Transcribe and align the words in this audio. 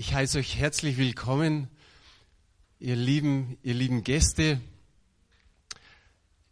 Ich 0.00 0.14
heiße 0.14 0.38
euch 0.38 0.54
herzlich 0.54 0.96
willkommen, 0.96 1.66
ihr 2.78 2.94
lieben, 2.94 3.58
ihr 3.64 3.74
lieben 3.74 4.04
Gäste, 4.04 4.60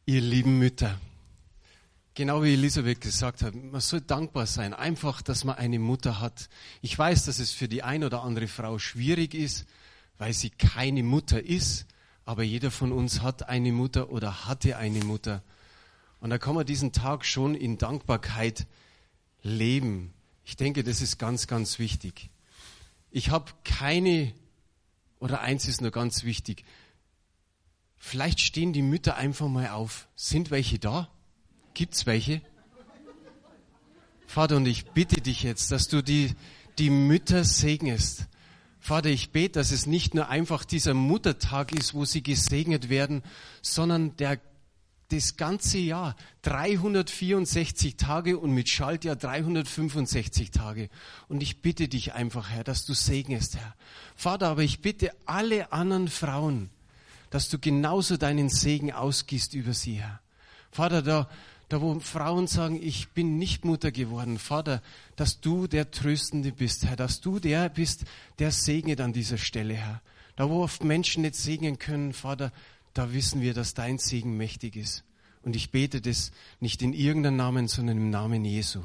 ihr 0.05 0.21
lieben 0.21 0.59
Mütter. 0.59 1.01
Genau 2.15 2.43
wie 2.43 2.55
Elisabeth 2.55 3.01
gesagt 3.01 3.43
hat, 3.43 3.55
man 3.55 3.81
soll 3.81 4.01
dankbar 4.01 4.47
sein, 4.47 4.75
einfach, 4.75 5.23
dass 5.23 5.45
man 5.45 5.55
eine 5.59 5.79
Mutter 5.79 6.19
hat. 6.19 6.49
Ich 6.83 6.99
weiß, 6.99 7.27
dass 7.27 7.39
es 7.39 7.53
für 7.53 7.69
die 7.69 7.85
ein 7.85 8.03
oder 8.03 8.25
andere 8.25 8.49
Frau 8.49 8.81
schwierig 8.81 9.33
ist, 9.33 9.65
weil 10.19 10.33
sie 10.33 10.51
keine 10.51 11.05
Mutter 11.05 11.41
ist, 11.41 11.87
aber 12.25 12.43
jeder 12.43 12.73
von 12.73 12.91
uns 12.91 13.23
hat 13.23 13.49
eine 13.49 13.71
Mutter 13.71 14.11
oder 14.11 14.47
hatte 14.47 14.77
eine 14.77 15.05
Mutter. 15.05 15.45
Und 16.19 16.31
da 16.31 16.39
kann 16.39 16.57
man 16.57 16.67
diesen 16.67 16.91
Tag 16.91 17.25
schon 17.25 17.55
in 17.55 17.79
Dankbarkeit 17.79 18.67
leben. 19.45 20.13
Ich 20.45 20.57
denke, 20.57 20.83
das 20.83 21.01
ist 21.01 21.19
ganz, 21.19 21.47
ganz 21.47 21.79
wichtig. 21.79 22.29
Ich 23.11 23.31
habe 23.31 23.53
keine, 23.65 24.33
oder 25.19 25.41
eins 25.41 25.67
ist 25.69 25.81
nur 25.81 25.91
ganz 25.91 26.25
wichtig, 26.25 26.65
vielleicht 27.97 28.41
stehen 28.41 28.73
die 28.73 28.83
Mütter 28.83 29.17
einfach 29.17 29.49
mal 29.49 29.71
auf. 29.71 30.09
Sind 30.17 30.51
welche 30.51 30.79
da? 30.79 31.09
Gibt's 31.75 32.07
welche? 32.07 32.41
Vater, 34.27 34.57
und 34.57 34.67
ich 34.67 34.87
bitte 34.87 35.21
dich 35.21 35.43
jetzt, 35.43 35.71
dass 35.71 35.89
du 35.89 36.03
die, 36.03 36.35
die 36.79 36.91
Mütter 36.91 37.45
segnest. 37.45 38.27
Vater, 38.81 39.09
ich 39.09 39.31
bete, 39.31 39.59
dass 39.59 39.71
es 39.71 39.87
nicht 39.87 40.15
nur 40.15 40.29
einfach 40.29 40.65
dieser 40.65 40.95
Muttertag 40.95 41.73
ist, 41.73 41.95
wo 41.95 42.05
sie 42.05 42.23
gesegnet 42.23 42.89
werden, 42.89 43.23
sondern 43.63 44.17
der 44.17 44.41
das 45.09 45.37
ganze 45.37 45.79
Jahr 45.79 46.17
364 46.43 47.97
Tage 47.97 48.39
und 48.39 48.53
mit 48.53 48.69
Schaltjahr 48.69 49.17
365 49.17 50.51
Tage. 50.51 50.89
Und 51.29 51.43
ich 51.43 51.63
bitte 51.63 51.89
dich 51.89 52.15
einfach, 52.15 52.51
Herr, 52.51 52.65
dass 52.65 52.85
du 52.85 52.95
segnest, 52.95 53.57
Herr. 53.57 53.75
Vater, 54.17 54.49
aber 54.49 54.63
ich 54.63 54.81
bitte 54.81 55.13
alle 55.25 55.73
anderen 55.73 56.09
Frauen, 56.09 56.71
dass 57.31 57.49
du 57.49 57.59
genauso 57.59 58.17
deinen 58.17 58.49
Segen 58.49 58.93
ausgießt 58.93 59.55
über 59.55 59.75
sie, 59.75 59.95
Herr. 59.95 60.21
Vater, 60.71 61.03
da, 61.03 61.29
da 61.69 61.81
wo 61.81 61.99
Frauen 62.01 62.47
sagen, 62.49 62.81
ich 62.83 63.09
bin 63.11 63.39
nicht 63.39 63.65
Mutter 63.65 63.93
geworden, 63.93 64.39
Vater, 64.39 64.83
dass 65.15 65.41
du 65.41 65.67
der 65.67 65.91
Tröstende 65.91 66.53
bist, 66.53 66.85
Herr, 66.85 66.97
dass 66.97 67.21
du 67.21 67.39
der 67.39 67.69
bist, 67.69 68.05
der 68.39 68.51
segnet 68.51 69.01
an 69.01 69.13
dieser 69.13 69.39
Stelle, 69.39 69.75
Herr. 69.75 70.03
Da 70.35 70.51
wo 70.51 70.63
oft 70.63 70.85
Menschen 70.85 71.23
nicht 71.23 71.37
segnen 71.37 71.79
können, 71.79 72.13
Vater, 72.13 72.53
da 72.93 73.13
wissen 73.13 73.41
wir, 73.41 73.55
dass 73.55 73.75
dein 73.75 73.99
Segen 73.99 74.37
mächtig 74.37 74.77
ist. 74.77 75.06
Und 75.47 75.55
ich 75.55 75.71
bete 75.71 76.01
das 76.01 76.33
nicht 76.59 76.83
in 76.83 76.93
irgendeinem 76.93 77.37
Namen, 77.37 77.69
sondern 77.69 77.99
im 77.99 78.11
Namen 78.11 78.45
Jesu. 78.45 78.83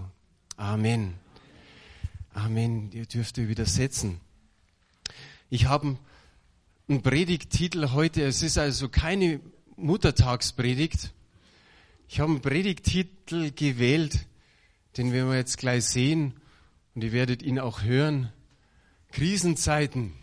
Amen. 0.58 1.16
Amen. 2.36 2.92
Ihr 2.92 3.08
dürft 3.08 3.40
ihr 3.40 3.50
widersetzen. 3.50 4.22
Ich 5.50 5.66
habe 5.66 5.98
einen 6.88 7.02
Predigttitel 7.02 7.89
heute. 7.94 8.22
Es 8.22 8.44
ist 8.44 8.59
also 8.59 8.89
keine 8.89 9.39
Muttertagspredigt. 9.76 11.12
Ich 12.08 12.20
habe 12.20 12.34
einen 12.34 12.42
Predigttitel 12.42 13.50
gewählt, 13.50 14.28
den 14.98 15.14
werden 15.14 15.32
wir 15.32 15.38
jetzt 15.38 15.58
gleich 15.58 15.86
sehen 15.86 16.36
und 16.94 17.04
ihr 17.04 17.12
werdet 17.12 17.42
ihn 17.42 17.58
auch 17.58 17.82
hören. 17.82 18.32
Krisenzeiten. 19.12 20.14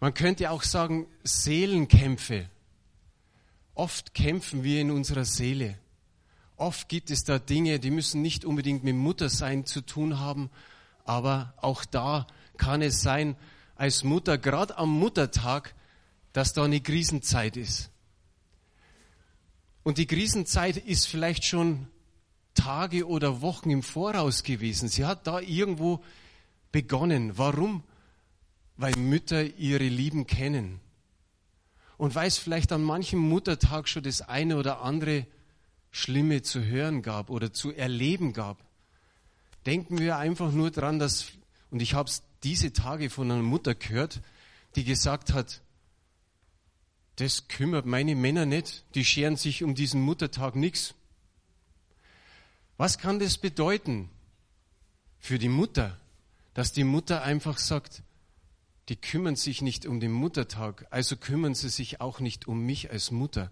Man 0.00 0.12
könnte 0.12 0.50
auch 0.50 0.64
sagen 0.64 1.06
Seelenkämpfe. 1.24 2.50
Oft 3.78 4.12
kämpfen 4.12 4.64
wir 4.64 4.80
in 4.80 4.90
unserer 4.90 5.24
Seele. 5.24 5.78
Oft 6.56 6.88
gibt 6.88 7.10
es 7.10 7.22
da 7.22 7.38
Dinge, 7.38 7.78
die 7.78 7.90
müssen 7.90 8.20
nicht 8.20 8.44
unbedingt 8.44 8.82
mit 8.82 8.96
Muttersein 8.96 9.64
zu 9.64 9.80
tun 9.80 10.18
haben, 10.18 10.50
aber 11.04 11.54
auch 11.58 11.84
da 11.84 12.26
kann 12.56 12.82
es 12.82 13.00
sein, 13.00 13.36
als 13.76 14.02
Mutter, 14.02 14.36
gerade 14.36 14.76
am 14.76 14.90
Muttertag, 14.90 15.74
dass 16.32 16.52
da 16.52 16.64
eine 16.64 16.80
Krisenzeit 16.80 17.56
ist. 17.56 17.90
Und 19.84 19.98
die 19.98 20.06
Krisenzeit 20.06 20.76
ist 20.76 21.06
vielleicht 21.06 21.44
schon 21.44 21.86
Tage 22.54 23.06
oder 23.06 23.40
Wochen 23.40 23.70
im 23.70 23.84
Voraus 23.84 24.42
gewesen. 24.42 24.88
Sie 24.88 25.06
hat 25.06 25.28
da 25.28 25.38
irgendwo 25.38 26.02
begonnen. 26.72 27.38
Warum? 27.38 27.84
weil 28.78 28.94
Mütter 28.96 29.42
ihre 29.58 29.88
Lieben 29.88 30.26
kennen. 30.26 30.80
Und 31.98 32.14
weil 32.14 32.28
es 32.28 32.38
vielleicht 32.38 32.72
an 32.72 32.82
manchem 32.82 33.18
Muttertag 33.18 33.88
schon 33.88 34.04
das 34.04 34.22
eine 34.22 34.56
oder 34.56 34.80
andere 34.80 35.26
Schlimme 35.90 36.42
zu 36.42 36.64
hören 36.64 37.02
gab 37.02 37.28
oder 37.28 37.52
zu 37.52 37.72
erleben 37.72 38.32
gab. 38.32 38.64
Denken 39.66 39.98
wir 39.98 40.16
einfach 40.16 40.52
nur 40.52 40.70
dran, 40.70 40.98
dass, 40.98 41.26
und 41.70 41.82
ich 41.82 41.94
habe 41.94 42.08
es 42.08 42.22
diese 42.44 42.72
Tage 42.72 43.10
von 43.10 43.30
einer 43.30 43.42
Mutter 43.42 43.74
gehört, 43.74 44.20
die 44.76 44.84
gesagt 44.84 45.32
hat, 45.32 45.60
das 47.16 47.48
kümmert 47.48 47.84
meine 47.84 48.14
Männer 48.14 48.46
nicht, 48.46 48.84
die 48.94 49.04
scheren 49.04 49.36
sich 49.36 49.64
um 49.64 49.74
diesen 49.74 50.00
Muttertag 50.00 50.54
nichts. 50.54 50.94
Was 52.76 52.98
kann 52.98 53.18
das 53.18 53.38
bedeuten 53.38 54.08
für 55.18 55.40
die 55.40 55.48
Mutter, 55.48 55.98
dass 56.54 56.72
die 56.72 56.84
Mutter 56.84 57.22
einfach 57.22 57.58
sagt, 57.58 58.02
die 58.88 58.96
kümmern 58.96 59.36
sich 59.36 59.60
nicht 59.60 59.86
um 59.86 60.00
den 60.00 60.12
Muttertag, 60.12 60.86
also 60.90 61.16
kümmern 61.16 61.54
sie 61.54 61.68
sich 61.68 62.00
auch 62.00 62.20
nicht 62.20 62.48
um 62.48 62.64
mich 62.64 62.90
als 62.90 63.10
Mutter. 63.10 63.50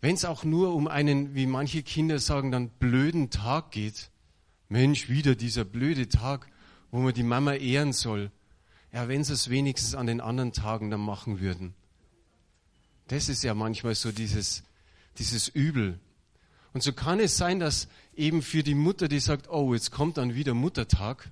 Wenn 0.00 0.14
es 0.14 0.24
auch 0.24 0.44
nur 0.44 0.74
um 0.74 0.88
einen, 0.88 1.34
wie 1.34 1.46
manche 1.46 1.82
Kinder 1.82 2.18
sagen, 2.18 2.50
dann 2.50 2.68
blöden 2.68 3.30
Tag 3.30 3.70
geht, 3.70 4.10
Mensch, 4.68 5.08
wieder 5.08 5.34
dieser 5.34 5.64
blöde 5.64 6.08
Tag, 6.08 6.48
wo 6.90 6.98
man 6.98 7.14
die 7.14 7.22
Mama 7.22 7.54
ehren 7.54 7.92
soll. 7.92 8.30
Ja, 8.92 9.08
wenn 9.08 9.24
sie 9.24 9.32
es 9.32 9.48
wenigstens 9.48 9.94
an 9.94 10.06
den 10.06 10.20
anderen 10.20 10.52
Tagen 10.52 10.90
dann 10.90 11.00
machen 11.00 11.40
würden. 11.40 11.74
Das 13.08 13.28
ist 13.28 13.42
ja 13.42 13.54
manchmal 13.54 13.94
so 13.94 14.12
dieses, 14.12 14.64
dieses 15.18 15.48
Übel. 15.48 15.98
Und 16.72 16.82
so 16.82 16.92
kann 16.92 17.20
es 17.20 17.36
sein, 17.36 17.60
dass 17.60 17.88
eben 18.14 18.42
für 18.42 18.62
die 18.62 18.74
Mutter, 18.74 19.08
die 19.08 19.20
sagt, 19.20 19.48
oh, 19.48 19.72
jetzt 19.72 19.90
kommt 19.92 20.16
dann 20.16 20.34
wieder 20.34 20.52
Muttertag, 20.52 21.30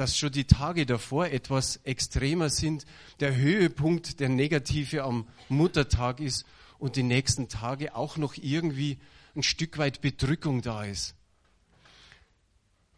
dass 0.00 0.16
schon 0.16 0.32
die 0.32 0.46
Tage 0.46 0.86
davor 0.86 1.26
etwas 1.26 1.76
extremer 1.84 2.48
sind, 2.48 2.86
der 3.20 3.36
Höhepunkt 3.36 4.18
der 4.18 4.30
Negative 4.30 5.04
am 5.04 5.28
Muttertag 5.50 6.20
ist 6.20 6.46
und 6.78 6.96
die 6.96 7.02
nächsten 7.02 7.50
Tage 7.50 7.94
auch 7.94 8.16
noch 8.16 8.34
irgendwie 8.38 8.98
ein 9.36 9.42
Stück 9.42 9.76
weit 9.76 10.00
Bedrückung 10.00 10.62
da 10.62 10.84
ist. 10.84 11.14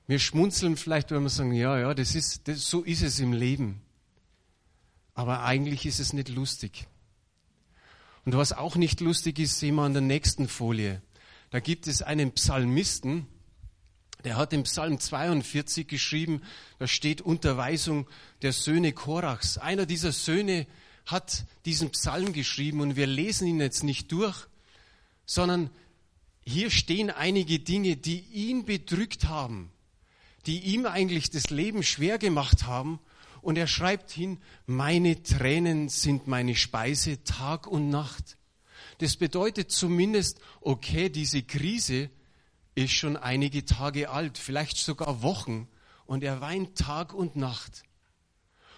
Wir 0.07 0.21
schmunzeln 0.21 0.77
vielleicht, 0.77 1.11
wenn 1.11 1.25
wir 1.25 1.29
sagen, 1.29 1.53
ja, 1.53 1.77
ja, 1.77 1.93
das 1.93 2.15
ist, 2.15 2.47
das, 2.47 2.71
so 2.71 2.83
ist 2.83 3.03
es 3.03 3.19
im 3.19 3.33
Leben. 3.33 3.83
Aber 5.15 5.43
eigentlich 5.43 5.87
ist 5.87 5.99
es 5.99 6.13
nicht 6.13 6.29
lustig. 6.29 6.87
Und 8.25 8.37
was 8.37 8.53
auch 8.53 8.77
nicht 8.77 9.01
lustig 9.01 9.41
ist, 9.41 9.59
sehen 9.59 9.75
wir 9.75 9.83
an 9.83 9.95
der 9.95 10.03
nächsten 10.03 10.47
Folie. 10.47 11.03
Da 11.51 11.59
gibt 11.59 11.89
es 11.89 12.01
einen 12.01 12.31
Psalmisten, 12.31 13.27
der 14.25 14.37
hat 14.37 14.53
im 14.53 14.63
Psalm 14.65 14.99
42 15.01 15.87
geschrieben, 15.87 16.43
da 16.79 16.87
steht 16.87 17.21
Unterweisung 17.21 18.07
der 18.43 18.53
Söhne 18.53 18.93
Korachs. 18.93 19.59
Einer 19.59 19.87
dieser 19.87 20.13
Söhne 20.13 20.67
hat 21.07 21.45
diesen 21.65 21.91
Psalm 21.91 22.33
geschrieben 22.33 22.81
und 22.81 22.97
wir 22.97 23.07
lesen 23.07 23.47
ihn 23.49 23.61
jetzt 23.61 23.83
nicht 23.83 24.13
durch, 24.13 24.47
sondern 25.27 25.71
hier 26.45 26.71
stehen 26.71 27.11
einige 27.11 27.59
Dinge, 27.59 27.97
die 27.97 28.21
ihn 28.21 28.65
bedrückt 28.65 29.27
haben, 29.27 29.71
die 30.47 30.61
ihm 30.61 30.87
eigentlich 30.87 31.31
das 31.31 31.51
Leben 31.51 31.83
schwer 31.83 32.19
gemacht 32.19 32.67
haben. 32.67 32.99
Und 33.41 33.59
er 33.59 33.67
schreibt 33.67 34.13
hin, 34.13 34.39
meine 34.67 35.21
Tränen 35.23 35.89
sind 35.89 36.29
meine 36.29 36.55
Speise 36.55 37.25
Tag 37.25 37.67
und 37.67 37.91
Nacht. 37.91 38.37
Das 38.99 39.17
bedeutet 39.17 39.73
zumindest, 39.73 40.41
okay, 40.61 41.09
diese 41.09 41.43
Krise, 41.43 42.09
ist 42.75 42.93
schon 42.93 43.17
einige 43.17 43.65
Tage 43.65 44.11
alt, 44.11 44.39
vielleicht 44.39 44.77
sogar 44.77 45.23
Wochen, 45.23 45.69
und 46.07 46.25
er 46.25 46.41
weint 46.41 46.77
Tag 46.77 47.15
und 47.15 47.37
Nacht. 47.37 47.85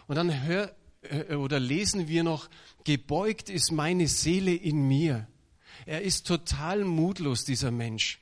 Und 0.06 0.16
dann 0.16 0.44
hör, 0.44 0.74
äh, 1.02 1.34
oder 1.34 1.58
lesen 1.58 2.08
wir 2.08 2.22
noch, 2.22 2.48
gebeugt 2.84 3.50
ist 3.50 3.72
meine 3.72 4.08
Seele 4.08 4.54
in 4.54 4.86
mir. 4.86 5.26
Er 5.86 6.02
ist 6.02 6.26
total 6.26 6.84
mutlos, 6.84 7.44
dieser 7.44 7.70
Mensch. 7.70 8.20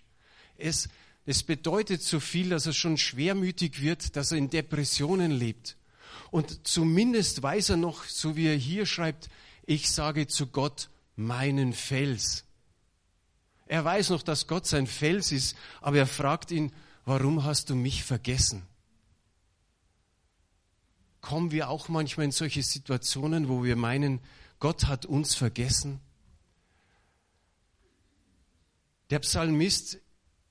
Es, 0.56 0.88
es 1.26 1.42
bedeutet 1.42 2.02
so 2.02 2.20
viel, 2.20 2.50
dass 2.50 2.66
er 2.66 2.72
schon 2.72 2.96
schwermütig 2.96 3.80
wird, 3.80 4.16
dass 4.16 4.32
er 4.32 4.38
in 4.38 4.50
Depressionen 4.50 5.30
lebt. 5.30 5.76
Und 6.30 6.66
zumindest 6.66 7.42
weiß 7.42 7.70
er 7.70 7.76
noch, 7.76 8.04
so 8.04 8.36
wie 8.36 8.46
er 8.46 8.56
hier 8.56 8.86
schreibt, 8.86 9.28
ich 9.66 9.90
sage 9.90 10.26
zu 10.26 10.46
Gott, 10.46 10.88
meinen 11.16 11.72
Fels. 11.72 12.44
Er 13.72 13.86
weiß 13.86 14.10
noch, 14.10 14.22
dass 14.22 14.48
Gott 14.48 14.66
sein 14.66 14.86
Fels 14.86 15.32
ist, 15.32 15.56
aber 15.80 15.96
er 15.96 16.06
fragt 16.06 16.50
ihn, 16.50 16.72
warum 17.06 17.44
hast 17.44 17.70
du 17.70 17.74
mich 17.74 18.04
vergessen? 18.04 18.66
Kommen 21.22 21.52
wir 21.52 21.70
auch 21.70 21.88
manchmal 21.88 22.26
in 22.26 22.32
solche 22.32 22.62
Situationen, 22.62 23.48
wo 23.48 23.64
wir 23.64 23.76
meinen, 23.76 24.20
Gott 24.58 24.88
hat 24.88 25.06
uns 25.06 25.34
vergessen? 25.34 26.00
Der 29.08 29.20
Psalmist 29.20 30.02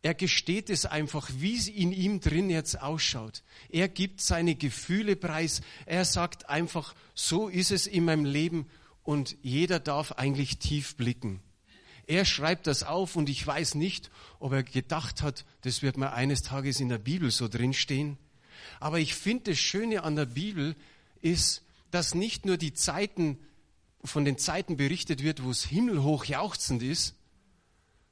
Er 0.01 0.15
gesteht 0.15 0.71
es 0.71 0.87
einfach, 0.87 1.29
wie 1.31 1.55
es 1.55 1.67
in 1.67 1.91
ihm 1.91 2.21
drin 2.21 2.49
jetzt 2.49 2.81
ausschaut. 2.81 3.43
Er 3.69 3.87
gibt 3.87 4.19
seine 4.21 4.55
Gefühle 4.55 5.15
preis. 5.15 5.61
Er 5.85 6.05
sagt 6.05 6.49
einfach, 6.49 6.95
so 7.13 7.49
ist 7.49 7.69
es 7.69 7.85
in 7.85 8.05
meinem 8.05 8.25
Leben 8.25 8.67
und 9.03 9.37
jeder 9.43 9.79
darf 9.79 10.13
eigentlich 10.13 10.57
tief 10.57 10.95
blicken. 10.95 11.39
Er 12.07 12.25
schreibt 12.25 12.67
das 12.67 12.83
auf 12.83 13.15
und 13.15 13.29
ich 13.29 13.45
weiß 13.45 13.75
nicht, 13.75 14.09
ob 14.39 14.53
er 14.53 14.63
gedacht 14.63 15.21
hat, 15.21 15.45
das 15.61 15.81
wird 15.81 15.97
mal 15.97 16.09
eines 16.09 16.41
Tages 16.41 16.79
in 16.79 16.89
der 16.89 16.97
Bibel 16.97 17.31
so 17.31 17.47
drinstehen. 17.47 18.17
Aber 18.79 18.99
ich 18.99 19.15
finde, 19.15 19.51
das 19.51 19.59
Schöne 19.59 20.03
an 20.03 20.15
der 20.15 20.25
Bibel 20.25 20.75
ist, 21.21 21.63
dass 21.91 22.15
nicht 22.15 22.45
nur 22.45 22.57
die 22.57 22.73
Zeiten, 22.73 23.37
von 24.03 24.25
den 24.25 24.37
Zeiten 24.37 24.77
berichtet 24.77 25.21
wird, 25.23 25.43
wo 25.43 25.51
es 25.51 25.63
himmelhoch 25.63 26.25
jauchzend 26.25 26.81
ist, 26.81 27.15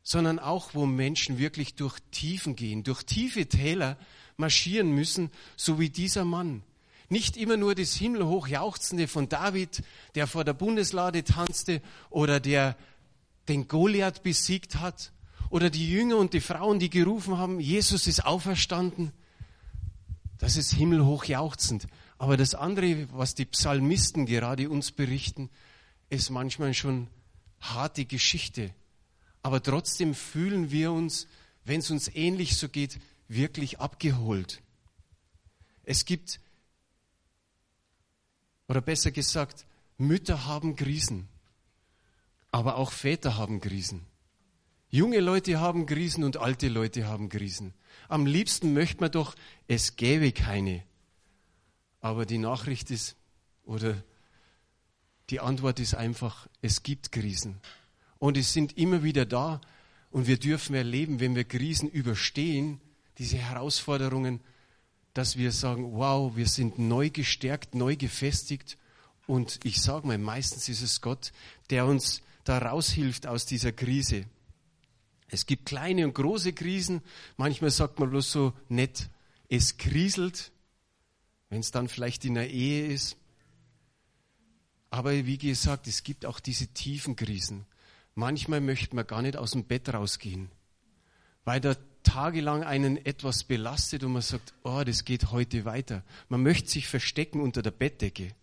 sondern 0.03 0.39
auch, 0.39 0.73
wo 0.73 0.85
Menschen 0.85 1.37
wirklich 1.37 1.75
durch 1.75 1.99
Tiefen 2.11 2.55
gehen, 2.55 2.83
durch 2.83 3.03
tiefe 3.03 3.47
Täler 3.47 3.97
marschieren 4.37 4.91
müssen, 4.91 5.31
so 5.55 5.79
wie 5.79 5.89
dieser 5.89 6.25
Mann. 6.25 6.63
Nicht 7.09 7.37
immer 7.37 7.57
nur 7.57 7.73
das 7.73 7.95
himmelhoch 7.95 8.47
jauchzende 8.47 9.07
von 9.07 9.29
David, 9.29 9.83
der 10.15 10.27
vor 10.27 10.43
der 10.43 10.53
Bundeslade 10.53 11.23
tanzte 11.23 11.81
oder 12.11 12.39
der 12.39 12.75
den 13.49 13.67
Goliath 13.67 14.23
besiegt 14.23 14.75
hat 14.75 15.11
oder 15.49 15.69
die 15.69 15.89
Jünger 15.89 16.17
und 16.17 16.33
die 16.33 16.41
Frauen, 16.41 16.79
die 16.79 16.89
gerufen 16.89 17.37
haben, 17.37 17.59
Jesus 17.59 18.07
ist 18.07 18.25
auferstanden. 18.25 19.11
Das 20.37 20.55
ist 20.55 20.73
himmelhoch 20.73 21.25
jauchzend. 21.25 21.87
Aber 22.17 22.37
das 22.37 22.55
andere, 22.55 23.07
was 23.11 23.35
die 23.35 23.45
Psalmisten 23.45 24.25
gerade 24.25 24.69
uns 24.69 24.91
berichten, 24.91 25.49
ist 26.09 26.29
manchmal 26.29 26.73
schon 26.73 27.07
harte 27.59 28.05
Geschichte. 28.05 28.73
Aber 29.41 29.61
trotzdem 29.63 30.13
fühlen 30.13 30.71
wir 30.71 30.91
uns, 30.91 31.27
wenn 31.65 31.79
es 31.79 31.91
uns 31.91 32.13
ähnlich 32.13 32.57
so 32.57 32.69
geht, 32.69 32.99
wirklich 33.27 33.79
abgeholt. 33.79 34.61
Es 35.83 36.05
gibt, 36.05 36.39
oder 38.67 38.81
besser 38.81 39.11
gesagt, 39.11 39.65
Mütter 39.97 40.45
haben 40.45 40.75
Krisen, 40.75 41.27
aber 42.51 42.77
auch 42.77 42.91
Väter 42.91 43.37
haben 43.37 43.61
Krisen. 43.61 44.05
Junge 44.89 45.19
Leute 45.19 45.59
haben 45.59 45.85
Krisen 45.85 46.23
und 46.23 46.37
alte 46.37 46.67
Leute 46.67 47.07
haben 47.07 47.29
Krisen. 47.29 47.73
Am 48.07 48.25
liebsten 48.25 48.73
möchte 48.73 49.01
man 49.01 49.11
doch, 49.11 49.35
es 49.67 49.95
gäbe 49.95 50.31
keine. 50.31 50.83
Aber 52.01 52.25
die 52.25 52.39
Nachricht 52.39 52.89
ist, 52.89 53.15
oder 53.65 54.01
die 55.29 55.39
Antwort 55.39 55.79
ist 55.79 55.93
einfach, 55.93 56.47
es 56.61 56.81
gibt 56.81 57.11
Krisen. 57.11 57.61
Und 58.17 58.35
es 58.35 58.51
sind 58.51 58.77
immer 58.77 59.03
wieder 59.03 59.25
da. 59.25 59.61
Und 60.09 60.25
wir 60.25 60.39
dürfen 60.39 60.75
erleben, 60.75 61.19
wenn 61.19 61.35
wir 61.35 61.43
Krisen 61.43 61.87
überstehen, 61.87 62.81
diese 63.19 63.37
Herausforderungen, 63.37 64.41
dass 65.13 65.37
wir 65.37 65.51
sagen, 65.51 65.93
wow, 65.93 66.35
wir 66.35 66.47
sind 66.47 66.79
neu 66.79 67.11
gestärkt, 67.11 67.75
neu 67.75 67.95
gefestigt. 67.95 68.77
Und 69.27 69.59
ich 69.63 69.81
sage 69.81 70.07
mal, 70.07 70.17
meistens 70.17 70.67
ist 70.67 70.81
es 70.81 71.01
Gott, 71.01 71.31
der 71.69 71.85
uns 71.85 72.23
da 72.49 72.57
raushilft 72.57 73.27
aus 73.27 73.45
dieser 73.45 73.71
Krise. 73.71 74.25
Es 75.27 75.45
gibt 75.45 75.67
kleine 75.67 76.05
und 76.05 76.15
große 76.15 76.53
Krisen. 76.53 77.01
Manchmal 77.37 77.69
sagt 77.69 77.99
man 77.99 78.09
bloß 78.09 78.31
so 78.31 78.53
nett, 78.69 79.11
es 79.49 79.77
kriselt, 79.77 80.51
wenn 81.49 81.59
es 81.59 81.69
dann 81.69 81.87
vielleicht 81.87 82.25
in 82.25 82.33
der 82.33 82.49
Ehe 82.49 82.87
ist. 82.87 83.17
Aber 84.89 85.13
wie 85.13 85.37
gesagt, 85.37 85.87
es 85.87 86.01
gibt 86.01 86.25
auch 86.25 86.39
diese 86.39 86.67
tiefen 86.67 87.15
Krisen. 87.15 87.67
Manchmal 88.15 88.61
möchte 88.61 88.95
man 88.95 89.05
gar 89.05 89.21
nicht 89.21 89.37
aus 89.37 89.51
dem 89.51 89.65
Bett 89.65 89.93
rausgehen, 89.93 90.49
weil 91.45 91.61
da 91.61 91.75
tagelang 92.01 92.63
einen 92.63 92.97
etwas 93.05 93.43
belastet 93.43 94.03
und 94.03 94.13
man 94.13 94.23
sagt, 94.23 94.55
oh, 94.63 94.81
das 94.83 95.05
geht 95.05 95.29
heute 95.29 95.65
weiter. 95.65 96.03
Man 96.29 96.41
möchte 96.41 96.71
sich 96.71 96.87
verstecken 96.87 97.41
unter 97.41 97.61
der 97.61 97.71
Bettdecke. 97.71 98.33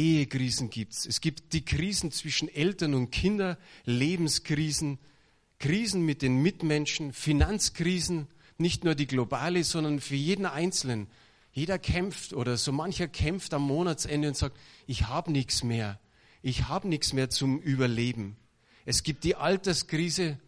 Ehekrisen 0.00 0.70
gibt's. 0.70 1.04
Es 1.04 1.20
gibt 1.20 1.52
die 1.52 1.62
Krisen 1.62 2.10
zwischen 2.10 2.48
Eltern 2.48 2.94
und 2.94 3.10
Kindern, 3.10 3.58
Lebenskrisen, 3.84 4.98
Krisen 5.58 6.06
mit 6.06 6.22
den 6.22 6.40
Mitmenschen, 6.40 7.12
Finanzkrisen, 7.12 8.26
nicht 8.56 8.82
nur 8.82 8.94
die 8.94 9.06
globale, 9.06 9.62
sondern 9.62 10.00
für 10.00 10.16
jeden 10.16 10.46
Einzelnen. 10.46 11.08
Jeder 11.52 11.78
kämpft 11.78 12.32
oder 12.32 12.56
so 12.56 12.72
mancher 12.72 13.08
kämpft 13.08 13.52
am 13.52 13.62
Monatsende 13.62 14.28
und 14.28 14.36
sagt, 14.36 14.56
ich 14.86 15.06
habe 15.08 15.30
nichts 15.32 15.62
mehr. 15.62 16.00
Ich 16.40 16.68
habe 16.68 16.88
nichts 16.88 17.12
mehr 17.12 17.28
zum 17.28 17.60
Überleben. 17.60 18.36
Es 18.86 19.02
gibt 19.02 19.24
die 19.24 19.36
Alterskrise, 19.36 20.38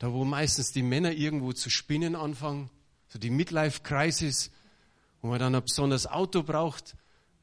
da 0.00 0.12
wo 0.12 0.24
meistens 0.24 0.72
die 0.72 0.82
Männer 0.82 1.12
irgendwo 1.12 1.52
zu 1.52 1.70
spinnen 1.70 2.16
anfangen, 2.16 2.70
so 3.06 3.20
die 3.20 3.30
Midlife 3.30 3.82
Crisis, 3.84 4.50
wo 5.22 5.28
man 5.28 5.38
dann 5.38 5.54
ein 5.54 5.62
besonderes 5.62 6.08
Auto 6.08 6.42
braucht, 6.42 6.96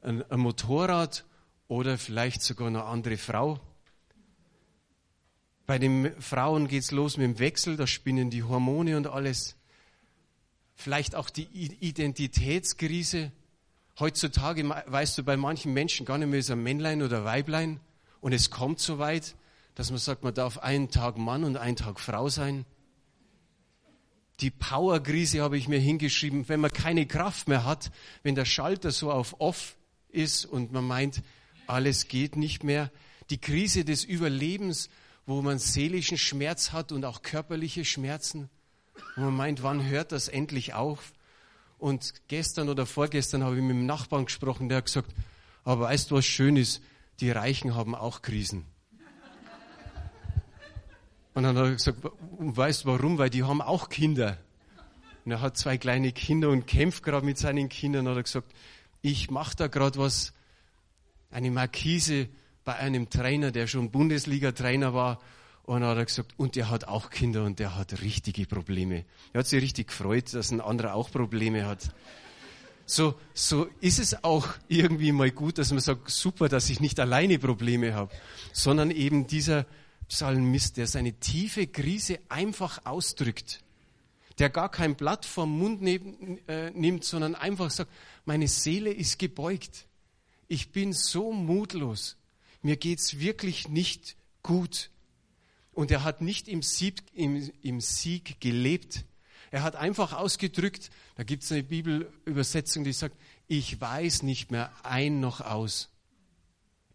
ein, 0.06 0.30
ein 0.31 0.40
Motorrad 0.40 1.25
oder 1.68 1.98
vielleicht 1.98 2.42
sogar 2.44 2.68
eine 2.68 2.84
andere 2.84 3.18
Frau. 3.18 3.60
Bei 5.66 5.80
den 5.80 6.19
Frauen 6.22 6.68
geht 6.68 6.84
es 6.84 6.92
los 6.92 7.18
mit 7.18 7.25
dem 7.25 7.40
Wechsel, 7.40 7.75
da 7.75 7.88
spinnen 7.88 8.30
die 8.30 8.44
Hormone 8.44 8.98
und 8.98 9.07
alles. 9.07 9.56
Vielleicht 10.75 11.16
auch 11.16 11.30
die 11.30 11.48
Identitätskrise. 11.80 13.31
Heutzutage 14.00 14.69
weißt 14.69 15.18
du 15.18 15.24
bei 15.24 15.38
manchen 15.38 15.74
Menschen 15.74 16.06
gar 16.06 16.18
nicht 16.18 16.28
mehr, 16.28 16.40
ist 16.40 16.50
er 16.50 16.56
Männlein 16.56 17.01
oder 17.01 17.25
Weiblein. 17.25 17.80
Und 18.22 18.34
es 18.34 18.51
kommt 18.51 18.80
so 18.80 19.00
weit, 19.00 19.36
dass 19.74 19.90
man 19.90 20.00
sagt, 20.00 20.24
man 20.24 20.34
darf 20.34 20.60
einen 20.60 20.92
Tag 20.92 21.18
Mann 21.18 21.44
und 21.44 21.58
einen 21.58 21.78
Tag 21.78 22.00
Frau 22.00 22.30
sein. 22.30 22.66
Die 24.42 24.51
Powerkrise 24.51 25.42
habe 25.42 25.58
ich 25.58 25.68
mir 25.68 25.80
hingeschrieben, 25.80 26.48
wenn 26.50 26.60
man 26.60 26.72
keine 26.72 27.08
Kraft 27.08 27.48
mehr 27.48 27.63
hat, 27.63 27.92
wenn 28.22 28.36
der 28.36 28.46
Schalter 28.46 28.92
so 28.92 29.12
auf 29.12 29.40
Off 29.40 29.78
ist 30.15 30.45
und 30.45 30.71
man 30.71 30.85
meint, 30.85 31.21
alles 31.67 32.07
geht 32.07 32.35
nicht 32.35 32.63
mehr. 32.63 32.91
Die 33.29 33.39
Krise 33.39 33.85
des 33.85 34.03
Überlebens, 34.03 34.89
wo 35.25 35.41
man 35.41 35.59
seelischen 35.59 36.17
Schmerz 36.17 36.71
hat 36.71 36.91
und 36.91 37.06
auch 37.06 37.21
körperliche 37.21 37.85
Schmerzen, 37.85 38.50
wo 39.15 39.21
man 39.21 39.35
meint, 39.35 39.63
wann 39.63 39.88
hört 39.88 40.12
das 40.12 40.27
endlich 40.27 40.73
auf? 40.73 41.13
Und 41.77 42.13
gestern 42.27 42.69
oder 42.69 42.85
vorgestern 42.85 43.44
habe 43.44 43.57
ich 43.57 43.62
mit 43.62 43.75
dem 43.75 43.85
Nachbarn 43.85 44.25
gesprochen, 44.25 44.69
der 44.69 44.79
hat 44.79 44.85
gesagt, 44.85 45.13
aber 45.63 45.85
weißt 45.85 46.12
du, 46.12 46.15
was 46.15 46.25
schön 46.25 46.57
ist? 46.57 46.81
Die 47.19 47.31
Reichen 47.31 47.75
haben 47.75 47.95
auch 47.95 48.21
Krisen. 48.21 48.65
Und 51.33 51.44
dann 51.44 51.57
hat 51.57 51.65
er 51.65 51.71
gesagt, 51.71 52.00
weißt 52.39 52.85
du 52.85 52.88
warum? 52.88 53.17
Weil 53.17 53.29
die 53.29 53.44
haben 53.44 53.62
auch 53.62 53.89
Kinder. 53.89 54.38
Und 55.25 55.31
er 55.31 55.41
hat 55.41 55.57
zwei 55.57 55.77
kleine 55.77 56.12
Kinder 56.12 56.50
und 56.50 56.65
kämpft 56.65 57.03
gerade 57.03 57.25
mit 57.25 57.38
seinen 57.38 57.67
Kindern. 57.67 58.05
Und 58.05 58.12
hat 58.12 58.19
er 58.19 58.24
gesagt, 58.24 58.53
ich 59.05 59.29
mache 59.29 59.55
da 59.55 59.67
gerade 59.67 60.00
was, 60.00 60.33
eine 61.29 61.51
Markise 61.51 62.27
bei 62.63 62.75
einem 62.75 63.07
Trainer, 63.07 63.51
der 63.51 63.67
schon 63.67 63.91
Bundesliga-Trainer 63.91 64.95
war. 64.95 65.21
Und 65.63 65.81
dann 65.81 65.91
hat 65.91 65.97
er 65.97 66.05
gesagt, 66.05 66.33
und 66.38 66.55
der 66.55 66.71
hat 66.71 66.88
auch 66.88 67.12
Kinder 67.12 67.43
und 67.43 67.59
der 67.59 67.75
hat 67.75 68.01
richtige 68.01 68.47
Probleme. 68.47 69.05
Er 69.31 69.39
hat 69.39 69.47
sich 69.47 69.62
richtig 69.62 69.89
gefreut, 69.89 70.33
dass 70.33 70.50
ein 70.50 70.59
anderer 70.59 70.95
auch 70.95 71.12
Probleme 71.12 71.67
hat. 71.67 71.91
So, 72.88 73.13
so 73.35 73.67
ist 73.79 74.00
es 74.00 74.24
auch 74.24 74.47
irgendwie 74.67 75.12
mal 75.12 75.29
gut, 75.29 75.59
dass 75.59 75.71
man 75.71 75.81
sagt, 75.81 76.09
super, 76.09 76.50
dass 76.50 76.69
ich 76.71 76.79
nicht 76.79 77.00
alleine 77.00 77.38
Probleme 77.38 77.93
habe, 77.93 78.12
sondern 78.53 78.89
eben 78.89 79.27
dieser 79.27 79.67
Psalmist, 80.07 80.77
der 80.77 80.88
seine 80.88 81.13
tiefe 81.13 81.67
Krise 81.67 82.19
einfach 82.29 82.85
ausdrückt 82.85 83.64
der 84.39 84.50
gar 84.50 84.70
kein 84.70 84.96
Blatt 84.96 85.25
vom 85.25 85.58
Mund 85.58 85.82
neben, 85.82 86.46
äh, 86.48 86.72
nimmt, 86.72 87.04
sondern 87.04 87.36
einfach 87.36 87.72
sagt, 87.72 87.92
meine 88.25 88.48
Seele 88.48 88.92
ist 88.92 89.18
gebeugt. 89.18 89.88
Ich 90.48 90.72
bin 90.72 90.94
so 90.94 91.32
mutlos. 91.32 92.18
Mir 92.62 92.75
geht's 92.75 93.20
wirklich 93.20 93.70
nicht 93.70 94.15
gut. 94.44 94.89
Und 95.72 95.92
er 95.92 96.04
hat 96.04 96.22
nicht 96.22 96.48
im 96.48 96.62
Sieg, 96.62 97.04
im, 97.13 97.51
im 97.62 97.82
Sieg 97.82 98.39
gelebt. 98.39 99.06
Er 99.51 99.63
hat 99.63 99.75
einfach 99.75 100.13
ausgedrückt, 100.13 100.89
da 101.15 101.24
gibt 101.24 101.44
es 101.44 101.51
eine 101.51 101.63
Bibelübersetzung, 101.63 102.84
die 102.84 102.94
sagt, 102.94 103.15
ich 103.48 103.80
weiß 103.80 104.24
nicht 104.24 104.51
mehr 104.51 104.72
ein 104.84 105.20
noch 105.20 105.42
aus. 105.42 105.89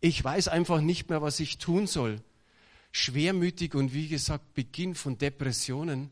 Ich 0.01 0.23
weiß 0.23 0.49
einfach 0.49 0.81
nicht 0.81 1.11
mehr, 1.11 1.23
was 1.23 1.41
ich 1.41 1.59
tun 1.59 1.87
soll. 1.87 2.21
Schwermütig 2.91 3.75
und 3.75 3.95
wie 3.95 4.09
gesagt, 4.09 4.55
Beginn 4.55 4.95
von 4.95 5.19
Depressionen. 5.19 6.11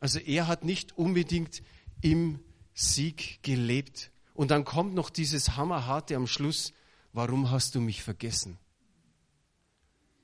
Also 0.00 0.18
er 0.18 0.46
hat 0.46 0.64
nicht 0.64 0.96
unbedingt 0.96 1.62
im 2.00 2.40
Sieg 2.74 3.42
gelebt. 3.42 4.10
Und 4.34 4.50
dann 4.50 4.64
kommt 4.64 4.94
noch 4.94 5.10
dieses 5.10 5.56
Hammerharte 5.56 6.14
am 6.14 6.26
Schluss, 6.26 6.72
warum 7.12 7.50
hast 7.50 7.74
du 7.74 7.80
mich 7.80 8.02
vergessen? 8.02 8.58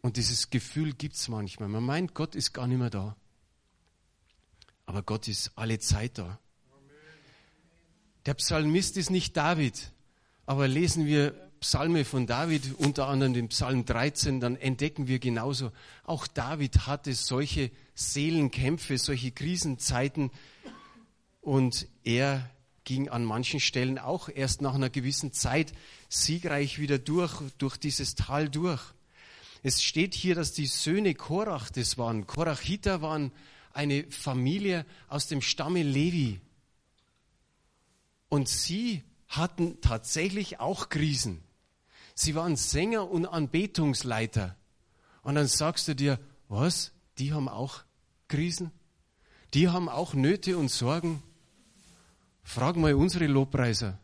Und 0.03 0.17
dieses 0.17 0.51
Gefühl 0.51 0.93
gibt 0.93 1.17
es 1.17 1.29
manchmal. 1.29 1.69
Man 1.69 1.83
meint, 1.83 2.15
Gott 2.15 2.35
ist 2.35 2.53
gar 2.53 2.67
nicht 2.67 2.79
mehr 2.79 2.91
da. 2.91 3.17
Aber 4.87 5.03
Gott 5.03 5.29
ist 5.29 5.53
alle 5.57 5.79
Zeit 5.79 6.19
da. 6.19 6.39
Der 8.27 8.35
Psalmist 8.35 8.97
ist 8.97 9.11
nicht 9.11 9.37
David, 9.37 9.93
aber 10.47 10.69
lesen 10.69 11.07
wir 11.07 11.44
Psalme 11.65 12.05
von 12.05 12.27
David, 12.27 12.75
unter 12.77 13.09
anderem 13.09 13.33
den 13.33 13.49
Psalm 13.49 13.87
13, 13.87 14.39
dann 14.39 14.55
entdecken 14.55 15.09
wir 15.09 15.19
genauso, 15.19 15.73
auch 16.03 16.27
David 16.27 16.87
hatte 16.87 17.15
solche 17.15 17.71
Seelenkämpfe, 17.95 18.99
solche 18.99 19.31
Krisenzeiten 19.31 20.31
und 21.41 21.89
er 22.03 22.51
ging 22.85 23.09
an 23.09 23.25
manchen 23.25 23.61
Stellen 23.61 23.99
auch 23.99 24.29
erst 24.29 24.61
nach 24.61 24.75
einer 24.75 24.91
gewissen 24.91 25.33
Zeit 25.33 25.73
siegreich 26.11 26.79
wieder 26.79 26.99
durch, 26.99 27.41
durch 27.57 27.79
dieses 27.79 28.15
Tal 28.15 28.51
durch. 28.51 28.83
Es 29.63 29.83
steht 29.83 30.13
hier, 30.13 30.35
dass 30.35 30.53
die 30.53 30.67
Söhne 30.67 31.15
Korach 31.15 31.71
das 31.71 31.97
waren. 31.97 32.27
Korachiter 32.27 33.01
waren 33.01 33.33
eine 33.73 34.05
Familie 34.11 34.85
aus 35.09 35.29
dem 35.29 35.41
Stamme 35.41 35.83
Levi. 35.83 36.43
Und 38.29 38.51
sie 38.51 39.03
hatten 39.29 39.81
tatsächlich 39.81 40.61
auch 40.61 40.91
Krisen. 40.91 41.43
Sie 42.15 42.35
waren 42.35 42.57
Sänger 42.57 43.11
und 43.11 43.27
Anbetungsleiter. 43.27 44.57
Und 45.23 45.35
dann 45.35 45.49
sagst 45.49 45.89
du 45.89 45.95
dir, 45.95 46.19
was? 46.49 46.93
Die 47.19 47.33
haben 47.33 47.49
auch 47.49 47.83
Krisen? 48.29 48.71
Die 49.53 49.69
haben 49.69 49.89
auch 49.89 50.15
Nöte 50.15 50.59
und 50.59 50.71
Sorgen? 50.71 51.23
Frag 52.43 52.77
mal 52.77 52.95
unsere 52.95 53.27
Lobpreiser. 53.27 53.99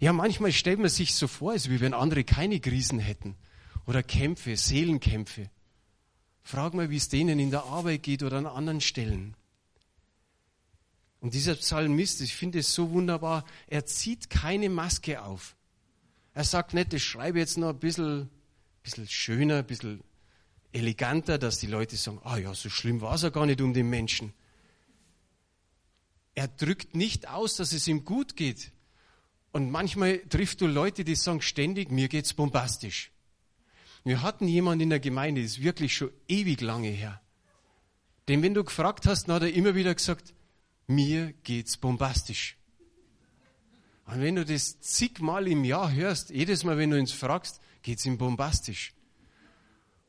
Ja, 0.00 0.12
manchmal 0.12 0.52
stellt 0.52 0.78
man 0.78 0.88
sich 0.88 1.14
so 1.14 1.26
vor, 1.26 1.52
als 1.52 1.68
wenn 1.68 1.94
andere 1.94 2.24
keine 2.24 2.60
Krisen 2.60 2.98
hätten 2.98 3.36
oder 3.86 4.02
Kämpfe, 4.02 4.56
Seelenkämpfe. 4.56 5.50
Frag 6.42 6.72
mal, 6.74 6.88
wie 6.88 6.96
es 6.96 7.08
denen 7.08 7.38
in 7.38 7.50
der 7.50 7.64
Arbeit 7.64 8.04
geht 8.04 8.22
oder 8.22 8.38
an 8.38 8.46
anderen 8.46 8.80
Stellen. 8.80 9.34
Und 11.20 11.34
dieser 11.34 11.56
Psalmist, 11.56 12.20
ich 12.20 12.34
finde 12.34 12.60
es 12.60 12.72
so 12.72 12.90
wunderbar, 12.90 13.44
er 13.66 13.84
zieht 13.86 14.30
keine 14.30 14.70
Maske 14.70 15.22
auf. 15.22 15.56
Er 16.38 16.44
sagt 16.44 16.72
nicht, 16.72 16.94
ich 16.94 17.02
schreibe 17.02 17.40
jetzt 17.40 17.58
noch 17.58 17.70
ein 17.70 17.80
bisschen, 17.80 18.30
bisschen 18.84 19.08
schöner, 19.08 19.56
ein 19.56 19.66
bisschen 19.66 20.04
eleganter, 20.70 21.36
dass 21.36 21.58
die 21.58 21.66
Leute 21.66 21.96
sagen, 21.96 22.20
ah 22.22 22.36
ja, 22.36 22.54
so 22.54 22.68
schlimm 22.68 23.00
war 23.00 23.16
es 23.16 23.22
ja 23.22 23.30
gar 23.30 23.44
nicht 23.44 23.60
um 23.60 23.74
den 23.74 23.90
Menschen. 23.90 24.32
Er 26.36 26.46
drückt 26.46 26.94
nicht 26.94 27.26
aus, 27.26 27.56
dass 27.56 27.72
es 27.72 27.88
ihm 27.88 28.04
gut 28.04 28.36
geht. 28.36 28.70
Und 29.50 29.72
manchmal 29.72 30.18
trifft 30.28 30.60
du 30.60 30.68
Leute, 30.68 31.02
die 31.02 31.16
sagen 31.16 31.42
ständig, 31.42 31.90
mir 31.90 32.06
geht's 32.06 32.34
bombastisch. 32.34 33.10
Wir 34.04 34.22
hatten 34.22 34.46
jemanden 34.46 34.82
in 34.82 34.90
der 34.90 35.00
Gemeinde, 35.00 35.42
das 35.42 35.54
ist 35.54 35.62
wirklich 35.64 35.96
schon 35.96 36.12
ewig 36.28 36.60
lange 36.60 36.90
her. 36.90 37.20
Denn 38.28 38.44
wenn 38.44 38.54
du 38.54 38.62
gefragt 38.62 39.06
hast, 39.06 39.24
dann 39.24 39.34
hat 39.34 39.42
er 39.42 39.52
immer 39.52 39.74
wieder 39.74 39.92
gesagt, 39.92 40.34
mir 40.86 41.32
geht's 41.42 41.76
bombastisch. 41.78 42.57
Und 44.08 44.22
wenn 44.22 44.36
du 44.36 44.44
das 44.46 44.80
zigmal 44.80 45.46
im 45.48 45.64
Jahr 45.64 45.92
hörst, 45.92 46.30
jedes 46.30 46.64
Mal, 46.64 46.78
wenn 46.78 46.88
du 46.88 46.98
ihn 46.98 47.06
fragst, 47.06 47.60
geht's 47.82 48.06
ihm 48.06 48.16
bombastisch. 48.16 48.94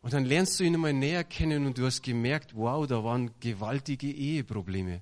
Und 0.01 0.13
dann 0.13 0.23
lernst 0.23 0.57
du 0.57 0.63
ihn 0.63 0.73
einmal 0.73 0.93
näher 0.93 1.25
kennen 1.25 1.65
und 1.65 1.77
du 1.77 1.85
hast 1.85 2.01
gemerkt, 2.01 2.55
wow, 2.55 2.87
da 2.87 3.03
waren 3.03 3.31
gewaltige 3.41 4.09
Eheprobleme. 4.09 5.01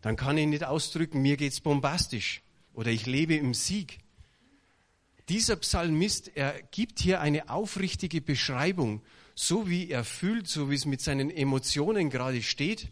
Dann 0.00 0.16
kann 0.16 0.38
ich 0.38 0.46
nicht 0.46 0.64
ausdrücken, 0.64 1.20
mir 1.20 1.36
geht's 1.36 1.60
bombastisch 1.60 2.40
oder 2.72 2.90
ich 2.90 3.04
lebe 3.04 3.34
im 3.34 3.52
Sieg. 3.52 3.98
Dieser 5.28 5.56
Psalmist, 5.56 6.34
er 6.34 6.62
gibt 6.70 7.00
hier 7.00 7.20
eine 7.20 7.50
aufrichtige 7.50 8.22
Beschreibung, 8.22 9.02
so 9.34 9.68
wie 9.68 9.90
er 9.90 10.04
fühlt, 10.04 10.48
so 10.48 10.70
wie 10.70 10.74
es 10.74 10.86
mit 10.86 11.02
seinen 11.02 11.30
Emotionen 11.30 12.08
gerade 12.08 12.42
steht. 12.42 12.88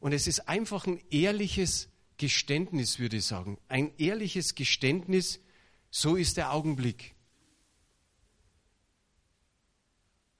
Und 0.00 0.12
es 0.12 0.26
ist 0.26 0.48
einfach 0.48 0.88
ein 0.88 1.00
ehrliches 1.12 1.88
Geständnis, 2.16 2.98
würde 2.98 3.16
ich 3.16 3.24
sagen. 3.24 3.58
Ein 3.68 3.92
ehrliches 3.98 4.54
Geständnis, 4.54 5.40
so 5.90 6.16
ist 6.16 6.36
der 6.36 6.52
Augenblick. 6.52 7.14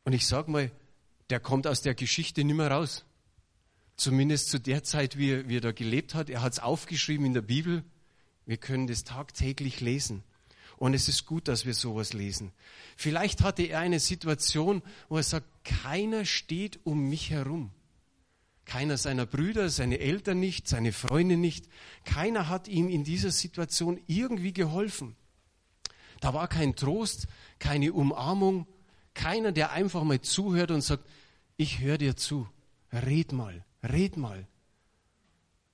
Und 0.05 0.13
ich 0.13 0.27
sage 0.27 0.51
mal, 0.51 0.71
der 1.31 1.41
kommt 1.41 1.67
aus 1.67 1.83
der 1.83 1.95
Geschichte 1.95 2.45
nicht 2.45 2.57
mehr 2.57 2.71
raus. 2.71 3.05
Zumindest 3.97 4.51
zu 4.51 4.59
der 4.59 4.83
Zeit, 4.83 5.17
wie 5.17 5.31
er, 5.31 5.49
wie 5.49 5.57
er 5.57 5.61
da 5.61 5.73
gelebt 5.73 6.15
hat. 6.15 6.29
Er 6.29 6.43
hat 6.43 6.53
es 6.53 6.59
aufgeschrieben 6.59 7.27
in 7.27 7.35
der 7.35 7.43
Bibel. 7.43 7.85
Wir 8.45 8.57
können 8.57 8.87
das 8.87 9.05
tagtäglich 9.05 9.81
lesen. 9.81 10.23
Und 10.77 10.93
es 10.95 11.09
ist 11.09 11.25
gut, 11.25 11.49
dass 11.49 11.67
wir 11.67 11.75
sowas 11.75 12.13
lesen. 12.13 12.53
Vielleicht 12.97 13.43
hatte 13.43 13.63
er 13.63 13.79
eine 13.79 14.01
Situation, 14.01 14.83
wo 15.09 15.17
er 15.17 15.23
sagt, 15.23 15.47
keiner 15.65 16.25
steht 16.25 16.81
um 16.85 17.09
mich 17.09 17.31
herum. 17.31 17.71
Keiner 18.65 18.97
seiner 18.97 19.27
Brüder, 19.27 19.69
seine 19.69 19.99
Eltern 19.99 20.41
nicht, 20.41 20.69
seine 20.69 20.93
Freunde 20.93 21.37
nicht. 21.37 21.69
Keiner 22.05 22.49
hat 22.49 22.67
ihm 22.69 22.89
in 22.89 23.05
dieser 23.05 23.31
Situation 23.31 24.01
irgendwie 24.07 24.53
geholfen. 24.53 25.17
Da 26.21 26.33
war 26.33 26.49
kein 26.49 26.75
Trost, 26.75 27.27
keine 27.59 27.93
Umarmung, 27.93 28.67
keiner, 29.13 29.53
der 29.53 29.73
einfach 29.73 30.03
mal 30.03 30.21
zuhört 30.21 30.71
und 30.71 30.81
sagt, 30.81 31.05
ich 31.57 31.81
höre 31.81 31.99
dir 31.99 32.17
zu, 32.17 32.49
red 32.93 33.33
mal, 33.33 33.65
red 33.83 34.17
mal. 34.17 34.47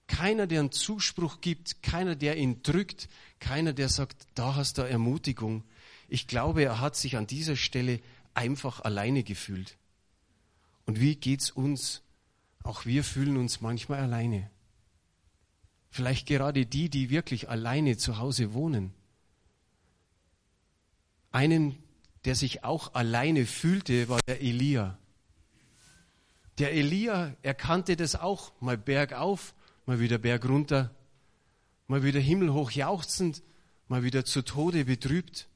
Keiner, 0.08 0.48
der 0.48 0.60
einen 0.60 0.72
Zuspruch 0.72 1.40
gibt, 1.40 1.82
keiner, 1.82 2.16
der 2.16 2.36
ihn 2.36 2.62
drückt, 2.64 3.08
keiner, 3.38 3.72
der 3.72 3.88
sagt, 3.88 4.26
da 4.34 4.56
hast 4.56 4.78
du 4.78 4.82
Ermutigung. 4.82 5.62
Ich 6.08 6.26
glaube, 6.26 6.62
er 6.62 6.80
hat 6.80 6.96
sich 6.96 7.16
an 7.16 7.28
dieser 7.28 7.54
Stelle 7.54 8.00
einfach 8.34 8.80
alleine 8.80 9.22
gefühlt. 9.22 9.78
Und 10.84 11.00
wie 11.00 11.14
geht's 11.14 11.50
uns? 11.50 12.02
Auch 12.62 12.84
wir 12.84 13.04
fühlen 13.04 13.36
uns 13.36 13.60
manchmal 13.60 14.00
alleine. 14.00 14.50
Vielleicht 15.90 16.26
gerade 16.26 16.66
die, 16.66 16.88
die 16.88 17.10
wirklich 17.10 17.48
alleine 17.48 17.96
zu 17.96 18.18
Hause 18.18 18.52
wohnen. 18.52 18.92
Einen, 21.32 21.82
der 22.24 22.34
sich 22.34 22.64
auch 22.64 22.94
alleine 22.94 23.46
fühlte, 23.46 24.08
war 24.08 24.20
der 24.26 24.40
Elia. 24.40 24.98
Der 26.58 26.72
Elia 26.72 27.34
erkannte 27.42 27.96
das 27.96 28.14
auch, 28.14 28.52
mal 28.60 28.76
bergauf, 28.76 29.54
mal 29.86 29.98
wieder 29.98 30.18
bergunter, 30.18 30.94
mal 31.86 32.02
wieder 32.02 32.20
himmelhoch 32.20 32.70
jauchzend, 32.70 33.42
mal 33.88 34.02
wieder 34.02 34.24
zu 34.24 34.42
Tode 34.42 34.84
betrübt. 34.84 35.48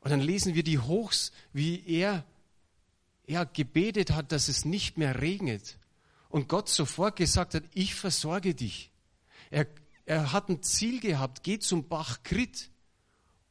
Und 0.00 0.10
dann 0.10 0.20
lesen 0.20 0.54
wir 0.54 0.62
die 0.62 0.78
Hochs, 0.78 1.32
wie 1.52 1.84
er 1.86 2.24
ja, 3.30 3.44
gebetet 3.44 4.10
hat, 4.10 4.32
dass 4.32 4.48
es 4.48 4.64
nicht 4.64 4.98
mehr 4.98 5.20
regnet. 5.20 5.78
Und 6.30 6.48
Gott 6.48 6.68
sofort 6.68 7.14
gesagt 7.14 7.54
hat, 7.54 7.62
ich 7.74 7.94
versorge 7.94 8.56
dich. 8.56 8.90
Er, 9.50 9.68
er 10.04 10.32
hat 10.32 10.48
ein 10.48 10.64
Ziel 10.64 10.98
gehabt, 10.98 11.44
geh 11.44 11.60
zum 11.60 11.86
Bach 11.86 12.24
Krit 12.24 12.70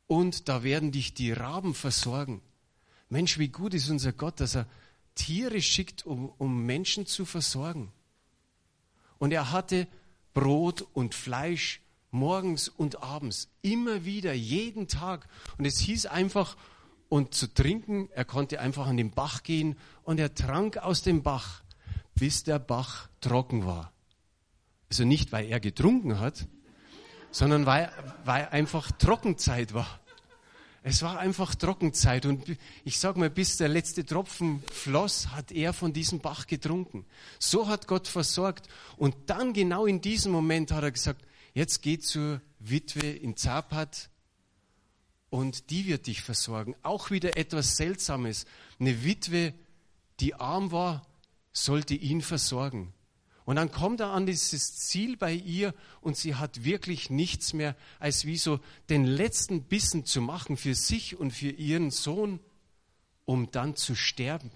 und 0.07 0.49
da 0.49 0.63
werden 0.63 0.91
dich 0.91 1.13
die 1.13 1.31
Raben 1.31 1.73
versorgen. 1.73 2.41
Mensch, 3.07 3.37
wie 3.39 3.47
gut 3.47 3.73
ist 3.73 3.89
unser 3.89 4.11
Gott, 4.11 4.41
dass 4.41 4.55
er 4.55 4.67
Tiere 5.15 5.61
schickt, 5.61 6.05
um, 6.05 6.29
um 6.37 6.65
Menschen 6.65 7.05
zu 7.05 7.23
versorgen. 7.23 7.93
Und 9.17 9.31
er 9.31 9.51
hatte 9.51 9.87
Brot 10.33 10.85
und 10.93 11.15
Fleisch 11.15 11.81
morgens 12.11 12.67
und 12.67 13.01
abends, 13.01 13.47
immer 13.61 14.03
wieder, 14.03 14.33
jeden 14.33 14.89
Tag. 14.89 15.27
Und 15.57 15.65
es 15.65 15.79
hieß 15.79 16.07
einfach, 16.07 16.57
und 17.09 17.33
zu 17.33 17.53
trinken. 17.53 18.09
Er 18.13 18.25
konnte 18.25 18.59
einfach 18.59 18.87
an 18.87 18.97
den 18.97 19.11
Bach 19.11 19.43
gehen 19.43 19.75
und 20.03 20.19
er 20.19 20.33
trank 20.33 20.77
aus 20.77 21.01
dem 21.01 21.23
Bach, 21.23 21.63
bis 22.15 22.43
der 22.43 22.59
Bach 22.59 23.09
trocken 23.19 23.65
war. 23.65 23.91
Also 24.89 25.03
nicht, 25.03 25.31
weil 25.31 25.47
er 25.47 25.59
getrunken 25.59 26.19
hat, 26.19 26.47
sondern 27.31 27.65
weil, 27.65 27.91
weil 28.23 28.47
einfach 28.49 28.91
Trockenzeit 28.91 29.73
war. 29.73 29.99
Es 30.81 31.01
war 31.01 31.19
einfach 31.19 31.55
Trockenzeit 31.55 32.25
und 32.25 32.55
ich 32.85 32.99
sage 32.99 33.19
mal, 33.19 33.29
bis 33.29 33.57
der 33.57 33.67
letzte 33.67 34.05
Tropfen 34.05 34.63
floss, 34.71 35.27
hat 35.27 35.51
er 35.51 35.73
von 35.73 35.91
diesem 35.91 36.19
Bach 36.19 36.47
getrunken. 36.47 37.05
So 37.37 37.67
hat 37.67 37.85
Gott 37.85 38.07
versorgt 38.07 38.67
und 38.95 39.15
dann 39.25 39.51
genau 39.53 39.85
in 39.85 39.99
diesem 39.99 40.31
Moment 40.31 40.71
hat 40.71 40.83
er 40.83 40.91
gesagt, 40.91 41.25
jetzt 41.53 41.81
geh 41.81 41.99
zur 41.99 42.41
Witwe 42.59 43.07
in 43.07 43.35
Zapat 43.35 44.08
und 45.29 45.69
die 45.69 45.85
wird 45.85 46.07
dich 46.07 46.21
versorgen. 46.21 46.75
Auch 46.83 47.11
wieder 47.11 47.37
etwas 47.37 47.77
Seltsames. 47.77 48.45
Eine 48.79 49.03
Witwe, 49.03 49.53
die 50.19 50.35
arm 50.35 50.71
war, 50.71 51.05
sollte 51.51 51.93
ihn 51.93 52.21
versorgen. 52.21 52.93
Und 53.45 53.55
dann 53.55 53.71
kommt 53.71 53.99
er 53.99 54.11
an 54.11 54.27
dieses 54.27 54.77
Ziel 54.77 55.17
bei 55.17 55.33
ihr 55.33 55.73
und 56.01 56.15
sie 56.15 56.35
hat 56.35 56.63
wirklich 56.63 57.09
nichts 57.09 57.53
mehr, 57.53 57.75
als 57.97 58.25
wie 58.25 58.37
so 58.37 58.59
den 58.89 59.05
letzten 59.05 59.63
Bissen 59.63 60.05
zu 60.05 60.21
machen 60.21 60.55
für 60.55 60.75
sich 60.75 61.17
und 61.17 61.31
für 61.31 61.49
ihren 61.49 61.89
Sohn, 61.89 62.39
um 63.25 63.49
dann 63.49 63.75
zu 63.75 63.95
sterben. 63.95 64.51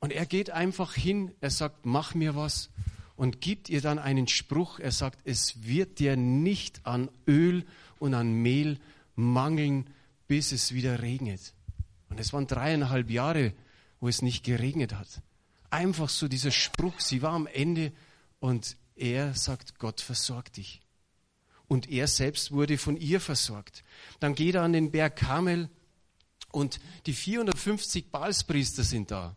Und 0.00 0.12
er 0.12 0.26
geht 0.26 0.50
einfach 0.50 0.94
hin, 0.94 1.32
er 1.40 1.50
sagt, 1.50 1.86
mach 1.86 2.14
mir 2.14 2.34
was 2.34 2.70
und 3.14 3.40
gibt 3.40 3.68
ihr 3.68 3.80
dann 3.80 4.00
einen 4.00 4.26
Spruch. 4.26 4.80
Er 4.80 4.90
sagt, 4.90 5.20
es 5.24 5.62
wird 5.62 6.00
dir 6.00 6.16
nicht 6.16 6.84
an 6.84 7.08
Öl 7.28 7.64
und 8.02 8.14
an 8.14 8.32
Mehl 8.32 8.78
mangeln, 9.14 9.88
bis 10.26 10.52
es 10.52 10.74
wieder 10.74 11.02
regnet. 11.02 11.54
Und 12.10 12.18
es 12.18 12.32
waren 12.32 12.46
dreieinhalb 12.46 13.10
Jahre, 13.10 13.54
wo 14.00 14.08
es 14.08 14.22
nicht 14.22 14.44
geregnet 14.44 14.92
hat. 14.94 15.22
Einfach 15.70 16.08
so 16.08 16.26
dieser 16.28 16.50
Spruch, 16.50 17.00
sie 17.00 17.22
war 17.22 17.32
am 17.32 17.46
Ende 17.46 17.92
und 18.40 18.76
er 18.96 19.34
sagt, 19.34 19.78
Gott 19.78 20.00
versorgt 20.00 20.56
dich. 20.56 20.82
und 21.72 21.88
er 21.88 22.06
selbst 22.06 22.52
wurde 22.52 22.76
von 22.76 22.98
ihr 22.98 23.18
versorgt. 23.18 23.82
Dann 24.20 24.34
geht 24.34 24.56
er 24.56 24.62
an 24.62 24.74
den 24.74 24.90
Berg 24.90 25.16
Karmel 25.16 25.70
und 26.50 26.80
die 27.06 27.14
450 27.14 28.10
Balspriester 28.10 28.82
sind 28.84 29.10
da. 29.10 29.34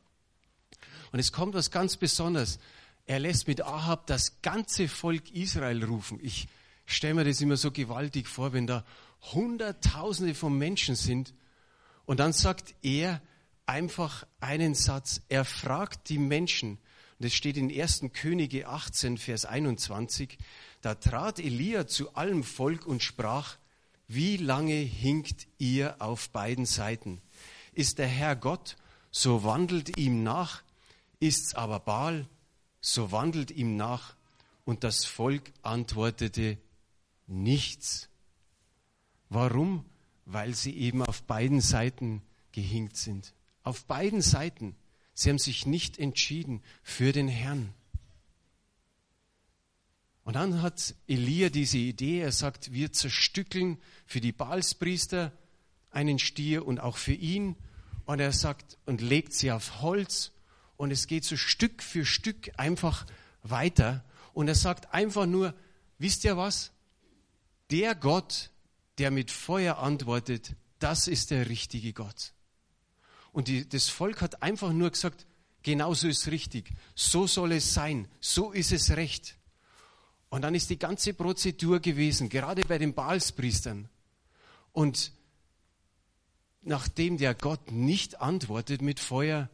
Und 1.14 1.20
es 1.20 1.32
kommt 1.32 1.54
was 1.54 1.72
ganz 1.72 1.96
Besonderes. 1.96 2.60
Er 3.06 3.20
lässt 3.20 3.48
mit 3.48 3.62
Ahab 3.62 4.06
das 4.08 4.42
ganze 4.42 4.90
Volk 4.90 5.32
Israel 5.32 5.82
rufen. 5.86 6.20
Ich 6.22 6.50
stelle 6.86 7.16
mir 7.16 7.24
das 7.24 7.42
immer 7.42 7.58
so 7.58 7.72
gewaltig 7.72 8.28
vor, 8.28 8.54
wenn 8.54 8.68
da 8.68 8.86
Hunderttausende 9.34 10.36
von 10.36 10.58
Menschen 10.58 10.96
sind. 10.96 11.34
Und 12.06 12.20
dann 12.20 12.34
sagt 12.34 12.76
er 12.82 13.22
einfach 13.66 14.26
einen 14.40 14.76
Satz. 14.76 15.22
Er 15.30 15.46
fragt 15.46 16.10
die 16.10 16.20
Menschen. 16.20 16.72
Und 17.18 17.26
das 17.26 17.34
steht 17.34 17.58
in 17.58 17.72
1. 17.72 18.06
Könige 18.14 18.68
18, 18.68 19.18
Vers 19.18 19.46
21. 19.46 20.38
Da 20.82 20.96
trat 20.96 21.40
Elia 21.40 21.88
zu 21.88 22.14
allem 22.16 22.44
Volk 22.44 22.86
und 22.86 23.02
sprach, 23.02 23.58
wie 24.08 24.38
lange 24.38 24.76
hinkt 24.76 25.48
ihr 25.58 25.96
auf 26.00 26.30
beiden 26.30 26.66
Seiten? 26.66 27.22
Ist 27.74 27.98
der 27.98 28.08
Herr 28.08 28.36
Gott, 28.36 28.76
so 29.10 29.44
wandelt 29.44 29.98
ihm 29.98 30.22
nach 30.22 30.62
Ist's 31.20 31.56
aber 31.56 31.80
Baal, 31.80 32.28
so 32.82 33.12
wandelt 33.12 33.52
ihm 33.52 33.78
nach. 33.78 34.16
Und 34.66 34.84
das 34.84 35.06
Volk 35.06 35.52
antwortete 35.62 36.58
nichts. 37.28 38.10
Warum? 39.30 39.86
Weil 40.26 40.54
sie 40.56 40.76
eben 40.76 41.02
auf 41.02 41.24
beiden 41.24 41.62
Seiten 41.62 42.22
gehinkt 42.52 42.98
sind. 42.98 43.34
Auf 43.64 43.86
beiden 43.86 44.22
Seiten. 44.22 44.76
Sie 45.14 45.30
haben 45.30 45.40
sich 45.40 45.66
nicht 45.66 45.98
entschieden 45.98 46.62
für 46.84 47.12
den 47.12 47.28
Herrn. 47.28 47.74
Und 50.24 50.36
dann 50.36 50.62
hat 50.62 50.96
Elia 51.08 51.50
diese 51.50 51.78
Idee, 51.78 52.20
er 52.20 52.32
sagt, 52.32 52.74
wir 52.74 52.92
zerstückeln 52.92 53.78
für 54.08 54.22
die 54.22 54.32
Baalspriester 54.32 55.32
einen 55.92 56.18
Stier 56.18 56.66
und 56.66 56.80
auch 56.80 56.98
für 56.98 57.14
ihn. 57.14 57.56
Und 58.06 58.20
er 58.20 58.34
sagt, 58.34 58.78
und 58.86 59.02
legt 59.02 59.34
sie 59.34 59.52
auf 59.52 59.82
Holz 59.82 60.32
und 60.78 60.92
es 60.92 61.08
geht 61.08 61.24
so 61.24 61.38
Stück 61.38 61.82
für 61.82 62.06
Stück 62.06 62.52
einfach 62.58 63.06
weiter. 63.44 64.04
Und 64.34 64.48
er 64.48 64.56
sagt 64.56 64.94
einfach 64.94 65.26
nur, 65.26 65.54
wisst 65.98 66.24
ihr 66.24 66.38
was? 66.38 66.72
Der 67.72 67.96
Gott, 67.96 68.52
der 68.98 69.12
mit 69.12 69.32
Feuer 69.32 69.78
antwortet, 69.78 70.56
das 70.80 71.08
ist 71.08 71.32
der 71.32 71.50
richtige 71.50 71.94
Gott. 71.94 72.34
Und 73.32 73.48
die, 73.48 73.68
das 73.68 73.90
Volk 73.90 74.22
hat 74.22 74.42
einfach 74.44 74.72
nur 74.72 74.92
gesagt, 74.92 75.26
genau 75.64 75.94
so 75.94 76.08
ist 76.08 76.28
richtig, 76.28 76.72
so 76.94 77.28
soll 77.28 77.54
es 77.54 77.74
sein, 77.74 78.08
so 78.22 78.52
ist 78.52 78.72
es 78.72 78.92
recht. 78.92 79.38
Und 80.30 80.44
dann 80.44 80.56
ist 80.56 80.70
die 80.70 80.80
ganze 80.80 81.14
Prozedur 81.14 81.80
gewesen, 81.80 82.30
gerade 82.30 82.62
bei 82.62 82.78
den 82.78 82.94
Baalspriestern. 82.94 83.90
Und 84.72 85.12
nachdem 86.62 87.18
der 87.18 87.34
Gott 87.34 87.72
nicht 87.72 88.22
antwortet 88.22 88.82
mit 88.82 89.00
Feuer, 89.00 89.50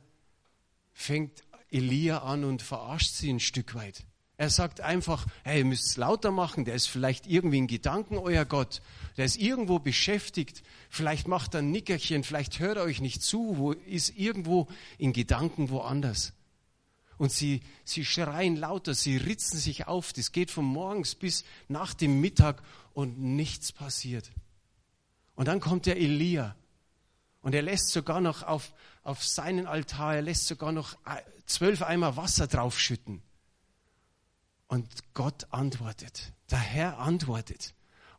fängt 0.93 1.43
Elia 1.69 2.19
an 2.19 2.43
und 2.43 2.61
verarscht 2.61 3.13
sie 3.13 3.29
ein 3.31 3.39
Stück 3.39 3.73
weit. 3.75 4.03
Er 4.41 4.49
sagt 4.49 4.81
einfach, 4.81 5.27
hey, 5.43 5.59
ihr 5.59 5.65
müsst 5.65 5.85
es 5.85 5.97
lauter 5.97 6.31
machen, 6.31 6.65
der 6.65 6.73
ist 6.73 6.87
vielleicht 6.87 7.27
irgendwie 7.27 7.59
in 7.59 7.67
Gedanken 7.67 8.17
euer 8.17 8.43
Gott, 8.43 8.81
der 9.15 9.25
ist 9.25 9.37
irgendwo 9.37 9.77
beschäftigt, 9.77 10.63
vielleicht 10.89 11.27
macht 11.27 11.53
er 11.53 11.59
ein 11.59 11.69
Nickerchen, 11.69 12.23
vielleicht 12.23 12.57
hört 12.57 12.77
er 12.77 12.83
euch 12.85 13.01
nicht 13.01 13.21
zu, 13.21 13.59
wo 13.59 13.73
ist 13.73 14.17
irgendwo 14.17 14.67
in 14.97 15.13
Gedanken 15.13 15.69
woanders. 15.69 16.33
Und 17.19 17.31
sie, 17.31 17.61
sie 17.85 18.03
schreien 18.03 18.55
lauter, 18.55 18.95
sie 18.95 19.15
ritzen 19.17 19.59
sich 19.59 19.85
auf, 19.85 20.11
das 20.11 20.31
geht 20.31 20.49
von 20.49 20.65
morgens 20.65 21.13
bis 21.13 21.45
nach 21.67 21.93
dem 21.93 22.19
Mittag 22.19 22.63
und 22.95 23.19
nichts 23.19 23.71
passiert. 23.71 24.31
Und 25.35 25.49
dann 25.49 25.59
kommt 25.59 25.85
der 25.85 25.97
Elia 25.97 26.55
und 27.43 27.53
er 27.53 27.61
lässt 27.61 27.89
sogar 27.89 28.21
noch 28.21 28.41
auf, 28.41 28.73
auf 29.03 29.23
seinen 29.23 29.67
Altar, 29.67 30.15
er 30.15 30.23
lässt 30.23 30.47
sogar 30.47 30.71
noch 30.71 30.97
zwölf 31.45 31.83
Eimer 31.83 32.17
Wasser 32.17 32.47
draufschütten. 32.47 33.21
Und 34.71 34.87
Gott 35.13 35.47
antwortet. 35.49 36.31
Der 36.49 36.57
Herr 36.57 36.99
antwortet. 36.99 37.73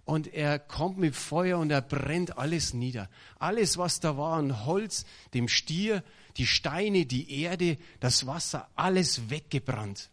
Und 0.04 0.26
er 0.26 0.58
kommt 0.58 0.98
mit 0.98 1.16
Feuer 1.16 1.58
und 1.58 1.70
er 1.70 1.80
brennt 1.80 2.36
alles 2.36 2.74
nieder. 2.74 3.08
Alles, 3.38 3.78
was 3.78 4.00
da 4.00 4.18
war 4.18 4.36
an 4.36 4.66
Holz, 4.66 5.06
dem 5.32 5.48
Stier, 5.48 6.04
die 6.36 6.46
Steine, 6.46 7.06
die 7.06 7.40
Erde, 7.40 7.78
das 8.00 8.26
Wasser, 8.26 8.68
alles 8.74 9.30
weggebrannt. 9.30 10.10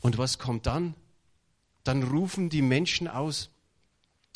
Und 0.00 0.18
was 0.18 0.38
kommt 0.38 0.66
dann? 0.66 0.94
Dann 1.82 2.04
rufen 2.04 2.48
die 2.48 2.62
Menschen 2.62 3.08
aus, 3.08 3.50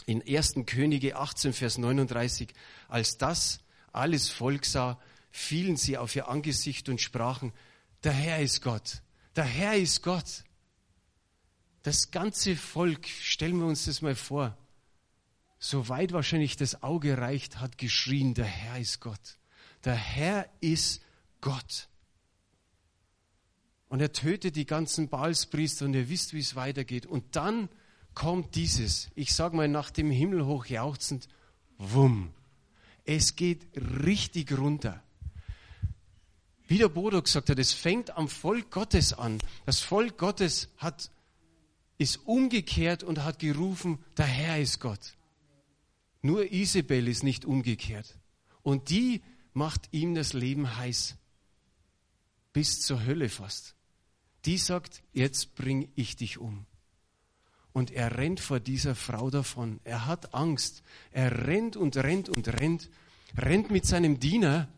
in 0.05 0.21
1. 0.21 0.55
Könige 0.67 1.15
18, 1.15 1.53
Vers 1.53 1.79
39, 1.79 2.53
als 2.89 3.19
das 3.19 3.61
alles 3.93 4.31
Volk 4.31 4.65
sah, 4.65 4.99
fielen 5.31 5.77
sie 5.77 5.97
auf 5.97 6.17
ihr 6.17 6.27
Angesicht 6.27 6.89
und 6.89 7.01
sprachen, 7.01 7.53
der 8.03 8.13
Herr 8.13 8.41
ist 8.41 8.63
Gott, 8.63 9.01
der 9.39 9.45
Herr 9.45 9.77
ist 9.77 10.03
Gott. 10.03 10.43
Das 11.85 12.11
ganze 12.11 12.57
Volk, 12.57 13.07
stellen 13.07 13.61
wir 13.61 13.67
uns 13.67 13.85
das 13.85 14.03
mal 14.03 14.17
vor, 14.17 14.59
so 15.61 15.89
weit 15.89 16.13
wahrscheinlich 16.13 16.57
das 16.57 16.83
Auge 16.83 17.19
reicht, 17.19 17.61
hat 17.61 17.79
geschrien, 17.79 18.35
der 18.35 18.47
Herr 18.47 18.81
ist 18.81 18.99
Gott. 19.01 19.39
Der 19.85 19.95
Herr 19.95 20.49
ist 20.61 21.03
Gott. 21.41 21.89
Und 23.89 24.01
er 24.01 24.13
tötet 24.13 24.57
die 24.57 24.67
ganzen 24.67 25.09
Baalspriester 25.09 25.85
und 25.85 25.95
ihr 25.95 26.09
wisst, 26.09 26.33
wie 26.33 26.41
es 26.41 26.57
weitergeht. 26.57 27.07
Und 27.07 27.37
dann 27.37 27.69
kommt 28.15 28.57
dieses, 28.57 29.09
ich 29.15 29.33
sage 29.33 29.57
mal 29.57 29.69
nach 29.69 29.93
dem 29.93 30.11
Himmel 30.11 30.47
hoch 30.47 30.67
jauchzend, 30.67 31.29
wumm. 31.79 32.33
Es 33.05 33.37
geht 33.37 33.69
richtig 34.05 34.59
runter. 34.59 35.01
Wie 36.69 36.77
der 36.77 36.91
Bodo 36.91 37.23
gesagt 37.23 37.49
hat, 37.49 37.59
es 37.59 37.73
fängt 37.73 38.11
am 38.17 38.29
Volk 38.29 38.71
Gottes 38.71 39.15
an. 39.15 39.39
Das 39.65 39.81
Volk 39.81 40.19
Gottes 40.19 40.69
hat, 40.77 41.11
ist 41.97 42.27
umgekehrt 42.27 43.03
und 43.03 43.25
hat 43.25 43.39
gerufen, 43.39 43.99
der 44.19 44.27
Herr 44.27 44.61
ist 44.61 44.79
Gott. 44.79 45.17
Nur 46.21 46.53
Isabel 46.53 47.09
ist 47.09 47.25
nicht 47.25 47.47
umgekehrt. 47.47 48.19
Und 48.63 48.91
die 48.91 49.23
macht 49.55 49.89
ihm 49.93 50.15
das 50.15 50.35
Leben 50.35 50.77
heiß. 50.77 51.17
Bis 52.53 52.83
zur 52.83 53.05
Hölle 53.07 53.31
fast. 53.31 53.75
Die 54.45 54.59
sagt, 54.59 55.03
jetzt 55.15 55.55
bring 55.55 55.91
ich 55.95 56.17
dich 56.17 56.37
um. 56.37 56.67
Und 57.73 57.91
er 57.93 58.19
rennt 58.19 58.41
vor 58.41 58.61
dieser 58.61 58.95
Frau 58.95 59.31
davon. 59.31 59.81
Er 59.85 60.05
hat 60.05 60.35
Angst. 60.35 60.83
Er 61.13 61.47
rennt 61.47 61.77
und 61.77 61.97
rennt 61.97 62.29
und 62.29 62.47
rennt, 62.61 62.91
rennt 63.39 63.71
mit 63.71 63.87
seinem 63.87 64.21
Diener. 64.21 64.69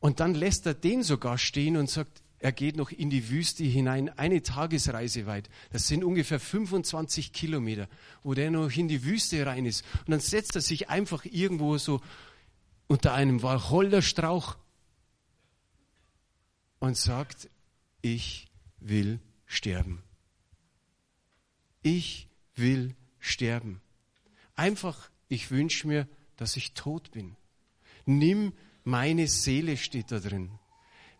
Und 0.00 0.20
dann 0.20 0.34
lässt 0.34 0.66
er 0.66 0.74
den 0.74 1.02
sogar 1.02 1.38
stehen 1.38 1.76
und 1.76 1.88
sagt, 1.88 2.22
er 2.38 2.52
geht 2.52 2.76
noch 2.76 2.90
in 2.90 3.10
die 3.10 3.28
Wüste 3.28 3.64
hinein, 3.64 4.08
eine 4.08 4.42
Tagesreise 4.42 5.26
weit. 5.26 5.48
Das 5.70 5.86
sind 5.86 6.02
ungefähr 6.02 6.40
25 6.40 7.32
Kilometer, 7.32 7.86
wo 8.22 8.34
der 8.34 8.50
noch 8.50 8.74
in 8.74 8.88
die 8.88 9.04
Wüste 9.04 9.44
rein 9.44 9.66
ist. 9.66 9.84
Und 10.00 10.10
dann 10.10 10.20
setzt 10.20 10.56
er 10.56 10.62
sich 10.62 10.88
einfach 10.88 11.26
irgendwo 11.26 11.76
so 11.76 12.00
unter 12.88 13.12
einem 13.12 13.42
Wacholderstrauch 13.42 14.56
und 16.78 16.96
sagt, 16.96 17.50
ich 18.00 18.48
will 18.80 19.20
sterben 19.44 20.02
ich 21.82 22.28
will 22.54 22.94
sterben. 23.18 23.80
Einfach, 24.54 25.10
ich 25.28 25.50
wünsche 25.50 25.86
mir, 25.86 26.08
dass 26.36 26.56
ich 26.56 26.74
tot 26.74 27.10
bin. 27.12 27.36
Nimm 28.04 28.52
meine 28.84 29.28
Seele, 29.28 29.76
steht 29.76 30.10
da 30.10 30.18
drin. 30.18 30.50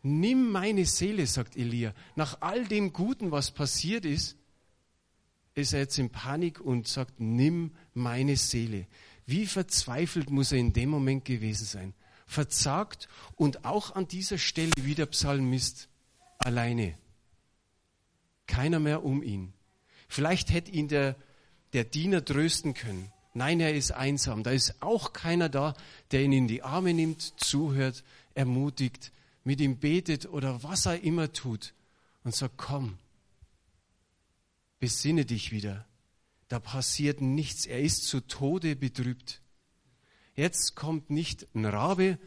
Nimm 0.02 0.50
meine 0.50 0.86
Seele, 0.86 1.26
sagt 1.26 1.56
Elia. 1.56 1.92
Nach 2.16 2.40
all 2.40 2.66
dem 2.66 2.92
Guten, 2.92 3.30
was 3.30 3.50
passiert 3.50 4.04
ist, 4.04 4.36
ist 5.54 5.72
er 5.72 5.80
jetzt 5.80 5.98
in 5.98 6.10
Panik 6.10 6.60
und 6.60 6.88
sagt, 6.88 7.20
nimm 7.20 7.72
meine 7.92 8.36
Seele. 8.36 8.86
Wie 9.26 9.46
verzweifelt 9.46 10.30
muss 10.30 10.52
er 10.52 10.58
in 10.58 10.72
dem 10.72 10.88
Moment 10.88 11.24
gewesen 11.24 11.66
sein? 11.66 11.94
Verzagt 12.26 13.08
und 13.36 13.64
auch 13.64 13.94
an 13.94 14.08
dieser 14.08 14.38
Stelle 14.38 14.72
wie 14.80 14.94
der 14.94 15.06
Psalmist 15.06 15.88
alleine. 16.38 16.96
Keiner 18.46 18.80
mehr 18.80 19.04
um 19.04 19.22
ihn. 19.22 19.52
Vielleicht 20.08 20.50
hätte 20.50 20.70
ihn 20.70 20.88
der, 20.88 21.16
der 21.72 21.84
Diener 21.84 22.24
trösten 22.24 22.74
können. 22.74 23.12
Nein, 23.32 23.60
er 23.60 23.74
ist 23.74 23.92
einsam. 23.92 24.42
Da 24.42 24.50
ist 24.50 24.82
auch 24.82 25.12
keiner 25.12 25.48
da, 25.48 25.74
der 26.10 26.22
ihn 26.22 26.32
in 26.32 26.48
die 26.48 26.62
Arme 26.62 26.94
nimmt, 26.94 27.22
zuhört, 27.40 28.02
ermutigt, 28.34 29.12
mit 29.44 29.60
ihm 29.60 29.78
betet 29.78 30.26
oder 30.26 30.62
was 30.62 30.86
er 30.86 31.00
immer 31.02 31.32
tut 31.32 31.72
und 32.24 32.34
sagt, 32.34 32.56
komm, 32.56 32.98
besinne 34.78 35.24
dich 35.24 35.52
wieder. 35.52 35.86
Da 36.48 36.58
passiert 36.58 37.20
nichts. 37.20 37.66
Er 37.66 37.80
ist 37.80 38.04
zu 38.04 38.20
Tode 38.20 38.74
betrübt. 38.74 39.40
Jetzt 40.34 40.74
kommt 40.74 41.10
nicht 41.10 41.46
ein 41.54 41.64
Rabe, 41.64 42.18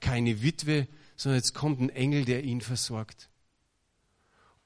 keine 0.00 0.42
Witwe, 0.42 0.88
sondern 1.16 1.38
jetzt 1.38 1.54
kommt 1.54 1.80
ein 1.80 1.90
Engel, 1.90 2.24
der 2.24 2.44
ihn 2.44 2.60
versorgt. 2.60 3.28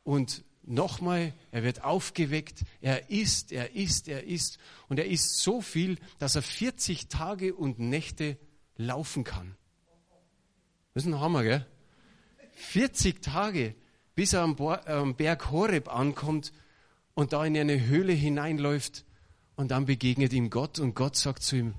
Und 0.04 0.44
nochmal, 0.62 1.32
er 1.50 1.62
wird 1.62 1.84
aufgeweckt, 1.84 2.62
er 2.80 3.10
isst, 3.10 3.52
er 3.52 3.74
isst, 3.74 4.08
er 4.08 4.24
isst 4.24 4.58
und 4.88 4.98
er 4.98 5.06
isst 5.06 5.38
so 5.38 5.60
viel, 5.60 5.98
dass 6.18 6.36
er 6.36 6.42
40 6.42 7.08
Tage 7.08 7.54
und 7.54 7.78
Nächte 7.78 8.38
laufen 8.76 9.24
kann. 9.24 9.56
Das 10.94 11.04
ist 11.04 11.12
ein 11.12 11.20
Hammer, 11.20 11.42
gell? 11.42 11.66
40 12.54 13.22
Tage, 13.22 13.74
bis 14.14 14.32
er 14.32 14.42
am 14.42 15.16
Berg 15.16 15.50
Horeb 15.50 15.88
ankommt 15.88 16.52
und 17.14 17.32
da 17.32 17.44
in 17.44 17.56
eine 17.56 17.86
Höhle 17.86 18.12
hineinläuft 18.12 19.04
und 19.56 19.70
dann 19.70 19.86
begegnet 19.86 20.32
ihm 20.32 20.50
Gott 20.50 20.78
und 20.78 20.94
Gott 20.94 21.16
sagt 21.16 21.42
zu 21.42 21.56
ihm, 21.56 21.74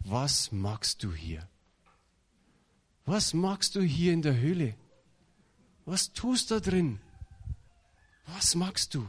was 0.00 0.52
magst 0.52 1.02
du 1.02 1.12
hier? 1.12 1.48
Was 3.04 3.34
magst 3.34 3.76
du 3.76 3.82
hier 3.82 4.12
in 4.12 4.22
der 4.22 4.36
Höhle? 4.36 4.74
Was 5.84 6.12
tust 6.12 6.50
du 6.50 6.54
da 6.54 6.60
drin? 6.60 7.00
Was 8.34 8.54
magst 8.54 8.94
du? 8.94 9.06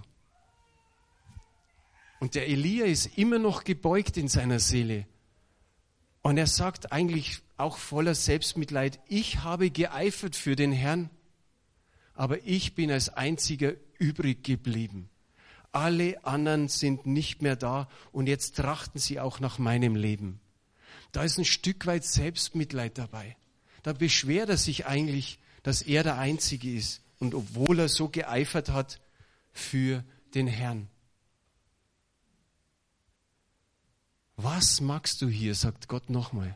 Und 2.19 2.36
der 2.36 2.47
Elia 2.47 2.86
ist 2.86 3.17
immer 3.17 3.39
noch 3.39 3.63
gebeugt 3.63 4.17
in 4.17 4.27
seiner 4.27 4.60
Seele. 4.60 5.06
Und 6.21 6.38
er 6.38 6.47
sagt 6.47 6.91
eigentlich 6.91 7.41
auch 7.58 7.77
voller 7.77 8.15
Selbstmitleid, 8.15 8.99
ich 9.08 9.43
habe 9.43 9.69
geeifert 9.69 10.36
für 10.36 10.56
den 10.56 10.71
Herrn, 10.71 11.10
aber 12.13 12.45
ich 12.45 12.75
bin 12.75 12.91
als 12.91 13.10
einziger 13.10 13.73
übrig 13.99 14.43
geblieben. 14.43 15.10
Alle 15.71 16.23
anderen 16.25 16.69
sind 16.69 17.06
nicht 17.06 17.41
mehr 17.41 17.56
da 17.56 17.88
und 18.12 18.27
jetzt 18.27 18.56
trachten 18.56 18.99
sie 18.99 19.19
auch 19.19 19.39
nach 19.39 19.60
meinem 19.60 19.95
Leben. 19.95 20.39
Da 21.12 21.23
ist 21.23 21.38
ein 21.38 21.45
Stück 21.45 21.86
weit 21.86 22.03
Selbstmitleid 22.03 22.97
dabei. 22.97 23.38
Da 23.84 23.93
beschwert 23.93 24.49
er 24.49 24.58
sich 24.58 24.86
eigentlich, 24.86 25.39
dass 25.63 25.82
er 25.82 26.03
der 26.03 26.17
Einzige 26.17 26.73
ist 26.73 27.01
und 27.19 27.36
obwohl 27.36 27.80
er 27.80 27.89
so 27.89 28.10
geeifert 28.10 28.69
hat, 28.69 28.99
für 29.58 30.04
den 30.34 30.48
Herrn. 30.48 30.88
Was 34.36 34.82
magst 34.82 35.22
du 35.22 35.28
hier, 35.28 35.56
sagt 35.56 35.88
Gott 35.88 36.10
nochmal. 36.10 36.56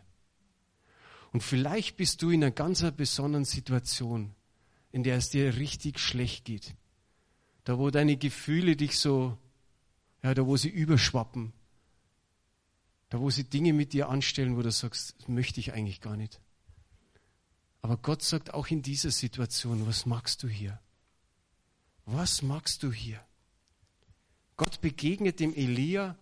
Und 1.32 1.42
vielleicht 1.42 1.98
bist 1.98 2.22
du 2.22 2.30
in 2.30 2.44
einer 2.44 2.52
ganz 2.52 2.84
besonderen 2.92 3.46
Situation, 3.46 4.36
in 4.92 5.04
der 5.04 5.18
es 5.18 5.30
dir 5.30 5.58
richtig 5.58 6.00
schlecht 6.00 6.46
geht. 6.46 6.76
Da, 7.64 7.80
wo 7.80 7.90
deine 7.90 8.18
Gefühle 8.18 8.76
dich 8.76 9.00
so, 9.00 9.38
ja, 10.24 10.34
da, 10.34 10.46
wo 10.46 10.58
sie 10.58 10.70
überschwappen. 10.70 11.54
Da, 13.10 13.20
wo 13.20 13.30
sie 13.30 13.46
Dinge 13.46 13.74
mit 13.74 13.94
dir 13.94 14.10
anstellen, 14.10 14.58
wo 14.58 14.62
du 14.62 14.72
sagst, 14.72 15.16
das 15.20 15.28
möchte 15.28 15.60
ich 15.60 15.74
eigentlich 15.74 16.02
gar 16.02 16.18
nicht. 16.18 16.40
Aber 17.82 17.98
Gott 17.98 18.22
sagt 18.22 18.54
auch 18.54 18.68
in 18.68 18.84
dieser 18.84 19.12
Situation, 19.12 19.88
was 19.88 20.06
magst 20.06 20.44
du 20.44 20.48
hier? 20.48 20.80
Was 22.14 22.42
magst 22.42 22.84
du 22.84 22.92
hier? 22.92 23.20
Gott 24.58 24.82
begegnet 24.82 25.40
dem 25.40 25.54
Elia, 25.54 26.16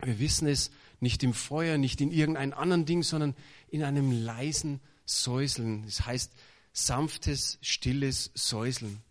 wir 0.00 0.18
wissen 0.18 0.46
es, 0.46 0.70
nicht 1.00 1.22
im 1.22 1.34
Feuer, 1.34 1.78
nicht 1.78 2.00
in 2.00 2.10
irgendeinem 2.10 2.54
anderen 2.54 2.86
Ding, 2.86 3.02
sondern 3.02 3.34
in 3.68 3.82
einem 3.82 4.10
leisen 4.12 4.80
Säuseln. 5.04 5.84
Das 5.84 6.06
heißt 6.06 6.32
sanftes, 6.72 7.58
stilles 7.62 8.30
Säuseln. 8.34 9.02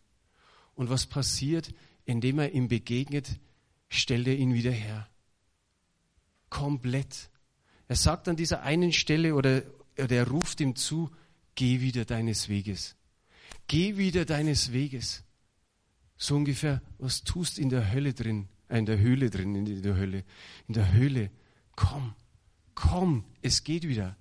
Und 0.76 0.89
was 0.89 1.06
passiert, 1.06 1.73
indem 2.06 2.39
er 2.39 2.52
ihm 2.52 2.67
begegnet, 2.67 3.39
stellt 3.89 4.28
er 4.28 4.36
ihn 4.36 4.54
wieder 4.54 4.71
her. 4.71 5.08
Komplett. 6.49 7.30
Er 7.88 7.95
sagt 7.95 8.28
an 8.28 8.36
dieser 8.36 8.63
einen 8.63 8.91
Stelle 8.91 9.36
oder, 9.36 9.63
oder 9.97 10.15
er 10.15 10.28
ruft 10.28 10.62
ihm 10.62 10.76
zu, 10.76 11.12
geh 11.56 11.82
wieder 11.82 12.06
deines 12.06 12.49
Weges. 12.49 12.95
Geh 13.67 13.97
wieder 13.97 14.26
deines 14.26 14.73
Weges. 14.73 15.23
So 16.24 16.38
ungefähr, 16.38 16.82
was 17.00 17.26
tust 17.26 17.60
in 17.60 17.68
der 17.68 17.92
Hölle 17.92 18.14
drin, 18.14 18.48
äh, 18.70 18.80
in 18.80 18.86
der 18.86 18.98
Höhle 18.98 19.30
drin, 19.30 19.56
in 19.56 19.82
der 19.82 19.98
Hölle, 19.98 20.24
in 20.70 20.74
der 20.74 20.94
Höhle. 20.94 21.30
Komm, 21.76 22.16
komm, 22.76 23.26
es 23.42 23.66
geht 23.66 23.86
wieder. 23.86 24.16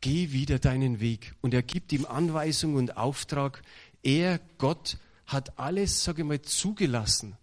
Geh 0.00 0.32
wieder 0.32 0.58
deinen 0.58 0.98
Weg. 0.98 1.34
Und 1.42 1.52
er 1.52 1.62
gibt 1.62 1.92
ihm 1.92 2.06
Anweisung 2.06 2.76
und 2.76 2.96
Auftrag. 2.96 3.60
Er, 4.02 4.40
Gott, 4.56 4.96
hat 5.26 5.58
alles, 5.58 6.04
sage 6.04 6.22
ich 6.22 6.28
mal, 6.28 6.40
zugelassen. 6.40 7.36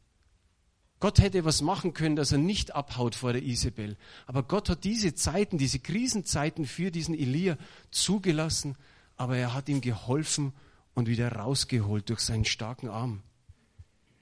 Gott 1.00 1.20
hätte 1.20 1.46
was 1.46 1.62
machen 1.62 1.94
können, 1.94 2.16
dass 2.16 2.32
er 2.32 2.40
nicht 2.40 2.74
abhaut 2.74 3.14
vor 3.14 3.32
der 3.32 3.44
Isabel. 3.44 3.96
Aber 4.26 4.42
Gott 4.42 4.70
hat 4.70 4.86
diese 4.86 5.14
Zeiten, 5.14 5.60
diese 5.60 5.78
Krisenzeiten 5.78 6.66
für 6.66 6.90
diesen 6.90 7.14
Elia 7.14 7.60
zugelassen, 7.92 8.76
aber 9.18 9.38
er 9.38 9.54
hat 9.54 9.70
ihm 9.70 9.82
geholfen 9.82 10.52
und 10.98 11.08
wieder 11.08 11.32
rausgeholt 11.32 12.10
durch 12.10 12.22
seinen 12.22 12.44
starken 12.44 12.90
Arm. 12.90 13.22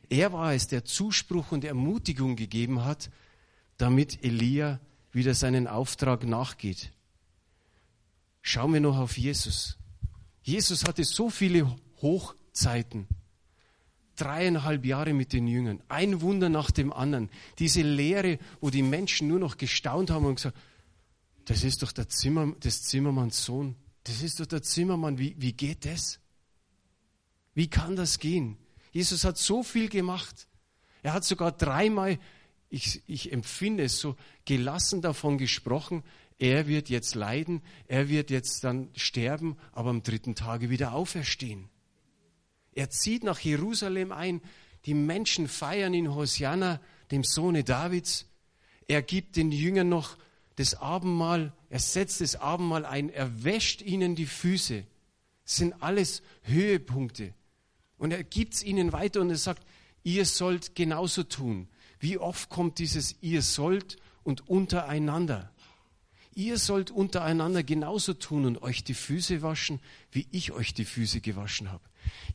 Er 0.09 0.33
war 0.33 0.53
es, 0.53 0.67
der 0.67 0.83
Zuspruch 0.83 1.53
und 1.53 1.63
Ermutigung 1.63 2.35
gegeben 2.35 2.83
hat, 2.83 3.09
damit 3.77 4.25
Elia 4.25 4.81
wieder 5.13 5.33
seinen 5.35 5.67
Auftrag 5.67 6.25
nachgeht. 6.25 6.91
Schauen 8.41 8.73
wir 8.73 8.81
noch 8.81 8.97
auf 8.97 9.17
Jesus. 9.17 9.77
Jesus 10.43 10.83
hatte 10.83 11.05
so 11.05 11.29
viele 11.29 11.73
Hochzeiten. 12.01 13.07
Dreieinhalb 14.17 14.85
Jahre 14.85 15.13
mit 15.13 15.31
den 15.31 15.47
Jüngern. 15.47 15.81
Ein 15.87 16.19
Wunder 16.19 16.49
nach 16.49 16.71
dem 16.71 16.91
anderen. 16.91 17.29
Diese 17.57 17.83
Lehre, 17.83 18.37
wo 18.59 18.69
die 18.69 18.83
Menschen 18.83 19.29
nur 19.29 19.39
noch 19.39 19.55
gestaunt 19.55 20.11
haben 20.11 20.25
und 20.25 20.35
gesagt, 20.35 20.57
das 21.45 21.63
ist 21.63 21.83
doch 21.83 21.93
der 21.93 22.09
Zimmer, 22.09 22.51
des 22.55 22.83
Zimmermanns 22.83 23.45
Sohn. 23.45 23.77
Das 24.03 24.21
ist 24.21 24.41
doch 24.41 24.45
der 24.45 24.61
Zimmermann. 24.61 25.17
Wie, 25.17 25.35
wie 25.39 25.53
geht 25.53 25.85
das? 25.85 26.19
Wie 27.55 27.69
kann 27.69 27.95
das 27.95 28.19
gehen? 28.19 28.57
Jesus 28.91 29.23
hat 29.23 29.37
so 29.37 29.63
viel 29.63 29.89
gemacht. 29.89 30.47
Er 31.01 31.13
hat 31.13 31.23
sogar 31.23 31.51
dreimal, 31.51 32.19
ich, 32.69 33.01
ich 33.07 33.31
empfinde 33.31 33.83
es 33.83 33.99
so, 33.99 34.15
gelassen 34.45 35.01
davon 35.01 35.37
gesprochen, 35.37 36.03
er 36.37 36.67
wird 36.67 36.89
jetzt 36.89 37.15
leiden, 37.15 37.61
er 37.87 38.09
wird 38.09 38.29
jetzt 38.29 38.63
dann 38.63 38.89
sterben, 38.95 39.57
aber 39.71 39.89
am 39.89 40.03
dritten 40.03 40.35
Tage 40.35 40.69
wieder 40.69 40.93
auferstehen. 40.93 41.69
Er 42.73 42.89
zieht 42.89 43.23
nach 43.23 43.39
Jerusalem 43.39 44.11
ein, 44.11 44.41
die 44.85 44.93
Menschen 44.93 45.47
feiern 45.47 45.93
ihn 45.93 46.13
Hosianna, 46.13 46.81
dem 47.11 47.23
Sohne 47.23 47.63
Davids. 47.63 48.27
Er 48.87 49.01
gibt 49.01 49.37
den 49.37 49.51
Jüngern 49.51 49.89
noch 49.89 50.17
das 50.57 50.75
Abendmahl, 50.75 51.53
er 51.69 51.79
setzt 51.79 52.21
das 52.21 52.35
Abendmahl 52.35 52.85
ein, 52.85 53.09
er 53.09 53.43
wäscht 53.43 53.81
ihnen 53.81 54.15
die 54.15 54.25
Füße. 54.25 54.85
Das 55.43 55.55
sind 55.55 55.81
alles 55.81 56.21
Höhepunkte. 56.43 57.33
Und 57.97 58.11
er 58.11 58.23
gibt 58.23 58.55
es 58.55 58.63
ihnen 58.63 58.91
weiter 58.91 59.21
und 59.21 59.29
er 59.29 59.37
sagt, 59.37 59.65
ihr 60.03 60.25
sollt 60.25 60.75
genauso 60.75 61.23
tun. 61.23 61.67
Wie 61.99 62.17
oft 62.17 62.49
kommt 62.49 62.79
dieses 62.79 63.15
ihr 63.21 63.41
sollt 63.41 63.97
und 64.23 64.47
untereinander? 64.47 65.51
Ihr 66.33 66.57
sollt 66.57 66.91
untereinander 66.91 67.63
genauso 67.63 68.13
tun 68.13 68.45
und 68.45 68.61
euch 68.61 68.83
die 68.83 68.93
Füße 68.93 69.41
waschen, 69.41 69.79
wie 70.11 70.27
ich 70.31 70.51
euch 70.51 70.73
die 70.73 70.83
Füße 70.83 71.21
gewaschen 71.21 71.71
habe. 71.71 71.83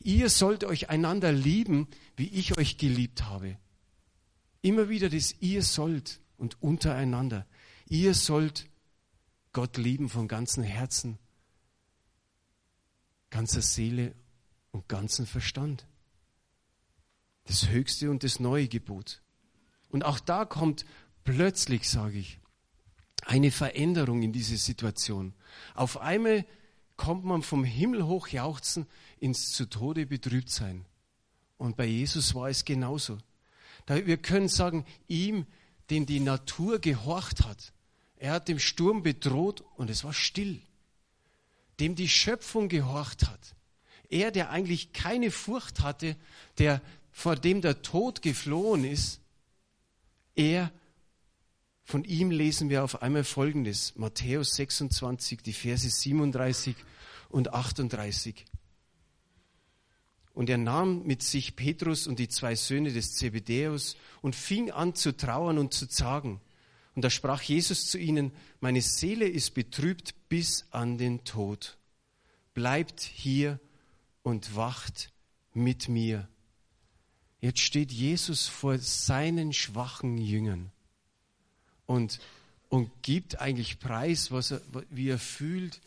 Ihr 0.01 0.29
sollt 0.29 0.63
euch 0.63 0.89
einander 0.89 1.31
lieben, 1.31 1.87
wie 2.15 2.27
ich 2.27 2.57
euch 2.57 2.77
geliebt 2.77 3.23
habe. 3.25 3.57
Immer 4.63 4.89
wieder 4.89 5.09
das 5.09 5.35
ihr 5.39 5.61
sollt 5.61 6.19
und 6.37 6.61
untereinander. 6.63 7.45
Ihr 7.87 8.15
sollt 8.15 8.67
Gott 9.53 9.77
lieben 9.77 10.09
von 10.09 10.27
ganzem 10.27 10.63
Herzen, 10.63 11.19
ganzer 13.29 13.61
Seele 13.61 14.15
und 14.71 14.87
ganzen 14.87 15.25
Verstand. 15.25 15.85
Das 17.45 17.69
höchste 17.69 18.09
und 18.09 18.23
das 18.23 18.39
neue 18.39 18.67
Gebot. 18.67 19.21
Und 19.89 20.05
auch 20.05 20.19
da 20.19 20.45
kommt 20.45 20.85
plötzlich, 21.23 21.89
sage 21.89 22.19
ich, 22.19 22.39
eine 23.25 23.51
Veränderung 23.51 24.21
in 24.21 24.31
diese 24.31 24.57
Situation. 24.57 25.33
Auf 25.75 25.99
einmal 25.99 26.45
kommt 26.97 27.23
man 27.25 27.41
vom 27.41 27.63
Himmel 27.63 28.05
hoch 28.05 28.27
jauchzen 28.27 28.87
ins 29.19 29.51
zu 29.51 29.65
Tode 29.65 30.05
betrübt 30.05 30.49
sein. 30.49 30.85
Und 31.57 31.77
bei 31.77 31.85
Jesus 31.85 32.33
war 32.35 32.49
es 32.49 32.65
genauso. 32.65 33.17
wir 33.87 34.17
können 34.17 34.47
sagen, 34.47 34.85
ihm, 35.07 35.45
den 35.89 36.05
die 36.05 36.19
Natur 36.19 36.79
gehorcht 36.79 37.43
hat, 37.43 37.73
er 38.15 38.33
hat 38.33 38.47
dem 38.47 38.59
Sturm 38.59 39.03
bedroht 39.03 39.61
und 39.75 39.89
es 39.89 40.03
war 40.03 40.13
still. 40.13 40.61
Dem 41.79 41.95
die 41.95 42.07
Schöpfung 42.07 42.69
gehorcht 42.69 43.27
hat, 43.27 43.55
er, 44.11 44.31
der 44.31 44.49
eigentlich 44.49 44.93
keine 44.93 45.31
Furcht 45.31 45.81
hatte, 45.81 46.15
der 46.57 46.81
vor 47.11 47.35
dem 47.35 47.61
der 47.61 47.81
Tod 47.81 48.21
geflohen 48.21 48.83
ist, 48.83 49.19
er, 50.35 50.71
von 51.83 52.03
ihm 52.03 52.31
lesen 52.31 52.69
wir 52.69 52.83
auf 52.83 53.01
einmal 53.01 53.23
Folgendes, 53.23 53.95
Matthäus 53.95 54.55
26, 54.55 55.41
die 55.41 55.53
Verse 55.53 55.89
37 55.89 56.75
und 57.29 57.53
38. 57.53 58.45
Und 60.33 60.49
er 60.49 60.57
nahm 60.57 61.03
mit 61.05 61.23
sich 61.23 61.55
Petrus 61.55 62.07
und 62.07 62.17
die 62.17 62.29
zwei 62.29 62.55
Söhne 62.55 62.93
des 62.93 63.15
Zebedäus 63.15 63.97
und 64.21 64.35
fing 64.35 64.71
an 64.71 64.95
zu 64.95 65.15
trauern 65.15 65.57
und 65.57 65.73
zu 65.73 65.87
zagen. 65.87 66.39
Und 66.95 67.03
da 67.03 67.09
sprach 67.09 67.41
Jesus 67.41 67.87
zu 67.87 67.97
ihnen, 67.97 68.31
meine 68.59 68.81
Seele 68.81 69.27
ist 69.27 69.53
betrübt 69.53 70.15
bis 70.29 70.65
an 70.71 70.97
den 70.97 71.23
Tod. 71.23 71.77
Bleibt 72.53 73.01
hier 73.01 73.59
und 74.23 74.55
wacht 74.55 75.11
mit 75.53 75.89
mir. 75.89 76.27
Jetzt 77.39 77.59
steht 77.59 77.91
Jesus 77.91 78.47
vor 78.47 78.77
seinen 78.77 79.51
schwachen 79.51 80.17
Jüngern 80.17 80.71
und, 81.87 82.19
und 82.69 82.91
gibt 83.01 83.41
eigentlich 83.41 83.79
preis, 83.79 84.31
was 84.31 84.51
er, 84.51 84.61
wie 84.89 85.09
er 85.09 85.19
fühlt, 85.19 85.81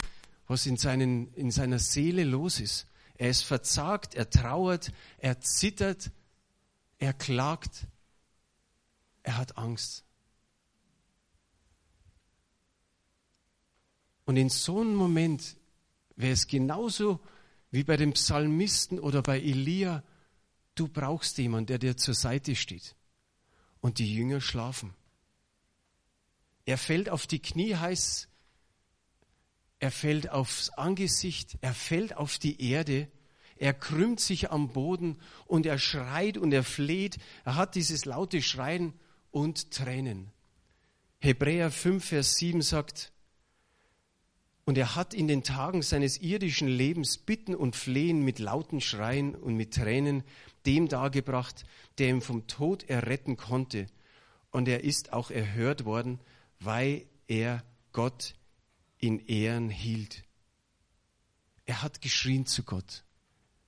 was 0.48 0.66
in, 0.66 0.76
seinen, 0.76 1.32
in 1.34 1.50
seiner 1.50 1.78
Seele 1.78 2.24
los 2.24 2.60
ist. 2.60 2.86
Er 3.16 3.30
ist 3.30 3.42
verzagt, 3.42 4.14
er 4.14 4.28
trauert, 4.28 4.92
er 5.18 5.40
zittert, 5.40 6.10
er 6.98 7.12
klagt, 7.12 7.86
er 9.22 9.36
hat 9.36 9.56
Angst. 9.56 10.04
Und 14.26 14.36
in 14.36 14.48
so 14.48 14.80
einem 14.80 14.96
Moment 14.96 15.56
wäre 16.16 16.32
es 16.32 16.46
genauso 16.46 17.20
wie 17.74 17.82
bei 17.82 17.96
dem 17.96 18.12
Psalmisten 18.12 19.00
oder 19.00 19.20
bei 19.20 19.40
Elia, 19.40 20.04
du 20.76 20.86
brauchst 20.86 21.38
jemanden, 21.38 21.66
der 21.66 21.78
dir 21.78 21.96
zur 21.96 22.14
Seite 22.14 22.54
steht. 22.54 22.94
Und 23.80 23.98
die 23.98 24.14
Jünger 24.14 24.40
schlafen. 24.40 24.94
Er 26.66 26.78
fällt 26.78 27.10
auf 27.10 27.26
die 27.26 27.40
Knie, 27.40 27.74
heißt, 27.74 28.28
er 29.80 29.90
fällt 29.90 30.30
aufs 30.30 30.70
Angesicht, 30.70 31.58
er 31.62 31.74
fällt 31.74 32.16
auf 32.16 32.38
die 32.38 32.62
Erde, 32.62 33.08
er 33.56 33.74
krümmt 33.74 34.20
sich 34.20 34.52
am 34.52 34.72
Boden 34.72 35.18
und 35.44 35.66
er 35.66 35.78
schreit 35.78 36.38
und 36.38 36.52
er 36.52 36.62
fleht. 36.62 37.18
Er 37.44 37.56
hat 37.56 37.74
dieses 37.74 38.04
laute 38.04 38.40
Schreien 38.40 38.94
und 39.32 39.72
Tränen. 39.72 40.30
Hebräer 41.18 41.72
5, 41.72 42.04
Vers 42.04 42.36
7 42.36 42.62
sagt, 42.62 43.12
und 44.64 44.78
er 44.78 44.94
hat 44.94 45.12
in 45.12 45.28
den 45.28 45.42
Tagen 45.42 45.82
seines 45.82 46.18
irdischen 46.18 46.68
Lebens 46.68 47.18
Bitten 47.18 47.54
und 47.54 47.76
Flehen 47.76 48.22
mit 48.22 48.38
lauten 48.38 48.80
Schreien 48.80 49.34
und 49.34 49.56
mit 49.56 49.74
Tränen 49.74 50.24
dem 50.64 50.88
dargebracht, 50.88 51.64
der 51.98 52.08
ihn 52.08 52.22
vom 52.22 52.46
Tod 52.46 52.84
erretten 52.88 53.36
konnte. 53.36 53.86
Und 54.50 54.66
er 54.68 54.82
ist 54.82 55.12
auch 55.12 55.30
erhört 55.30 55.84
worden, 55.84 56.20
weil 56.60 57.06
er 57.26 57.62
Gott 57.92 58.34
in 58.98 59.18
Ehren 59.26 59.68
hielt. 59.68 60.24
Er 61.66 61.82
hat 61.82 62.00
geschrien 62.00 62.46
zu 62.46 62.62
Gott. 62.62 63.04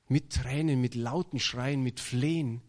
Mit 0.09 0.33
Tränen, 0.33 0.81
mit 0.81 0.95
lauten 0.95 1.41
Schreien, 1.41 1.83
mit 1.83 2.01
Flehen. 2.01 2.63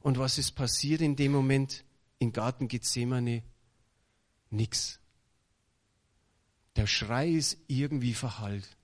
Und 0.00 0.18
was 0.18 0.38
ist 0.38 0.52
passiert 0.52 1.00
in 1.00 1.16
dem 1.16 1.32
Moment 1.32 1.84
im 2.18 2.32
Garten 2.32 2.68
Gethsemane? 2.68 3.42
Nix. 4.50 5.01
Der 6.76 6.86
Schrei 6.86 7.28
ist 7.28 7.58
irgendwie 7.66 8.14
verhallt. 8.14 8.76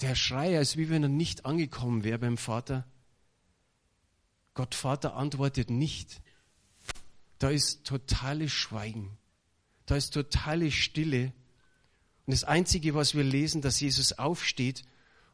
Der 0.00 0.14
Schrei, 0.14 0.58
als 0.58 0.76
wie 0.76 0.90
wenn 0.90 1.04
er 1.04 1.08
nicht 1.08 1.46
angekommen 1.46 2.04
wäre 2.04 2.18
beim 2.18 2.36
Vater. 2.36 2.86
Gott 4.52 4.74
Vater 4.74 5.16
antwortet 5.16 5.70
nicht. 5.70 6.20
Da 7.38 7.50
ist 7.50 7.84
totales 7.84 8.52
Schweigen. 8.52 9.16
Da 9.86 9.96
ist 9.96 10.14
totale 10.14 10.70
Stille. 10.70 11.32
Und 12.26 12.32
das 12.32 12.44
Einzige, 12.44 12.94
was 12.94 13.14
wir 13.14 13.24
lesen, 13.24 13.62
dass 13.62 13.80
Jesus 13.80 14.12
aufsteht 14.12 14.84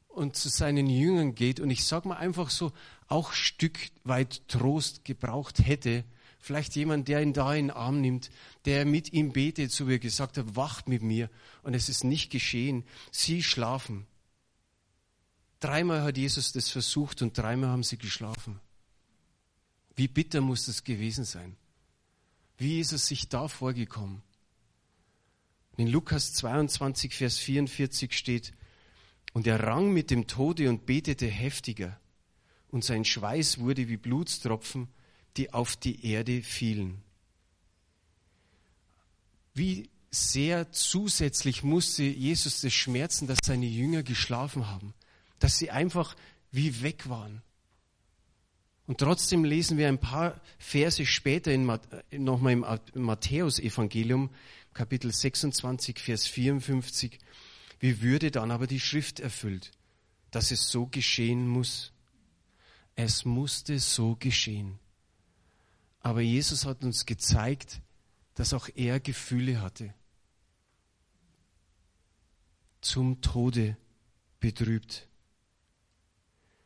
und 0.09 0.37
zu 0.37 0.49
seinen 0.49 0.87
Jüngern 0.88 1.35
geht 1.35 1.61
und 1.61 1.71
ich 1.71 1.85
sage 1.85 2.09
mal 2.09 2.16
einfach 2.16 2.51
so, 2.51 2.73
auch 3.07 3.33
Stück 3.33 3.79
weit 4.05 4.49
Trost 4.49 5.05
gebraucht 5.05 5.64
hätte, 5.64 6.05
Vielleicht 6.40 6.74
jemand, 6.74 7.07
der 7.09 7.22
ihn 7.22 7.35
da 7.35 7.55
in 7.55 7.66
den 7.66 7.76
Arm 7.76 8.00
nimmt, 8.00 8.31
der 8.64 8.87
mit 8.87 9.12
ihm 9.12 9.33
betet, 9.33 9.70
so 9.70 9.87
wie 9.87 9.92
er 9.92 9.98
gesagt 9.98 10.38
hat, 10.38 10.57
wacht 10.57 10.88
mit 10.88 11.03
mir. 11.03 11.29
Und 11.62 11.74
es 11.74 11.90
ist 11.90 12.03
nicht 12.03 12.31
geschehen. 12.31 12.85
Sie 13.12 13.42
schlafen. 13.42 14.07
Dreimal 15.61 16.03
hat 16.03 16.16
Jesus 16.16 16.53
das 16.53 16.70
versucht 16.70 17.20
und 17.20 17.37
dreimal 17.37 17.68
haben 17.68 17.83
sie 17.83 17.98
geschlafen. 17.98 18.59
Wie 19.94 20.09
bitter 20.09 20.40
muss 20.40 20.64
das 20.64 20.83
gewesen 20.83 21.24
sein? 21.24 21.57
Wie 22.57 22.81
ist 22.81 22.92
es 22.92 23.07
sich 23.07 23.29
da 23.29 23.46
vorgekommen? 23.46 24.22
In 25.76 25.88
Lukas 25.88 26.33
22, 26.33 27.14
Vers 27.14 27.38
44 27.38 28.16
steht, 28.16 28.53
und 29.33 29.46
er 29.46 29.62
rang 29.62 29.92
mit 29.92 30.11
dem 30.11 30.26
Tode 30.26 30.68
und 30.70 30.87
betete 30.87 31.26
heftiger, 31.26 32.00
und 32.68 32.85
sein 32.85 33.05
Schweiß 33.05 33.59
wurde 33.59 33.88
wie 33.88 33.96
Blutstropfen, 33.96 34.88
die 35.37 35.53
auf 35.53 35.77
die 35.77 36.05
Erde 36.07 36.43
fielen. 36.43 37.03
Wie 39.55 39.90
sehr 40.11 40.73
zusätzlich 40.73 41.62
musste 41.62 42.03
Jesus 42.03 42.61
das 42.61 42.73
schmerzen, 42.73 43.27
dass 43.27 43.38
seine 43.45 43.66
Jünger 43.66 44.03
geschlafen 44.03 44.69
haben, 44.69 44.95
dass 45.38 45.59
sie 45.59 45.71
einfach 45.71 46.16
wie 46.51 46.83
weg 46.83 47.09
waren. 47.09 47.43
Und 48.87 48.99
trotzdem 48.99 49.45
lesen 49.45 49.79
wir 49.79 49.87
ein 49.87 50.01
paar 50.01 50.40
Verse 50.59 51.07
später 51.07 51.57
nochmal 52.11 52.53
im 52.53 53.05
Matthäusevangelium, 53.05 54.31
Kapitel 54.75 55.12
26, 55.12 56.01
Vers 56.01 56.27
54, 56.27 57.19
wie 57.79 58.03
würde 58.03 58.33
dann 58.33 58.51
aber 58.51 58.66
die 58.66 58.81
Schrift 58.81 59.21
erfüllt, 59.21 59.71
dass 60.33 60.51
es 60.51 60.71
so 60.71 60.87
geschehen 60.87 61.47
muss. 61.47 61.93
Es 62.97 63.25
musste 63.25 63.79
so 63.79 64.16
geschehen. 64.16 64.81
Aber 66.01 66.21
Jesus 66.21 66.65
hat 66.65 66.83
uns 66.83 67.07
gezeigt, 67.07 67.81
dass 68.35 68.55
auch 68.55 68.69
er 68.75 69.01
Gefühle 69.01 69.61
hatte. 69.61 69.95
Zum 72.81 73.21
Tode 73.21 73.77
betrübt. 74.41 75.07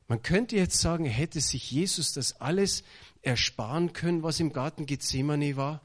Man 0.07 0.23
könnte 0.23 0.57
jetzt 0.57 0.81
sagen, 0.81 1.05
hätte 1.07 1.41
sich 1.41 1.71
Jesus 1.71 2.13
das 2.13 2.41
alles 2.41 2.85
ersparen 3.23 3.93
können, 3.93 4.23
was 4.23 4.39
im 4.39 4.53
Garten 4.53 4.87
Gethsemane 4.87 5.57
war, 5.57 5.81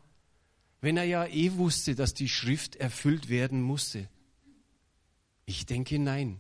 wenn 0.81 0.97
er 0.97 1.05
ja 1.05 1.25
eh 1.25 1.53
wusste, 1.53 1.95
dass 1.95 2.13
die 2.13 2.29
Schrift 2.29 2.75
erfüllt 2.75 3.29
werden 3.29 3.61
musste. 3.61 4.07
Ich 5.45 5.65
denke 5.65 5.97
nein. 5.97 6.39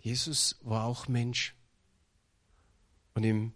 Jesus 0.00 0.56
war 0.62 0.84
auch 0.84 1.08
Mensch. 1.08 1.54
Und 3.14 3.24
im 3.24 3.52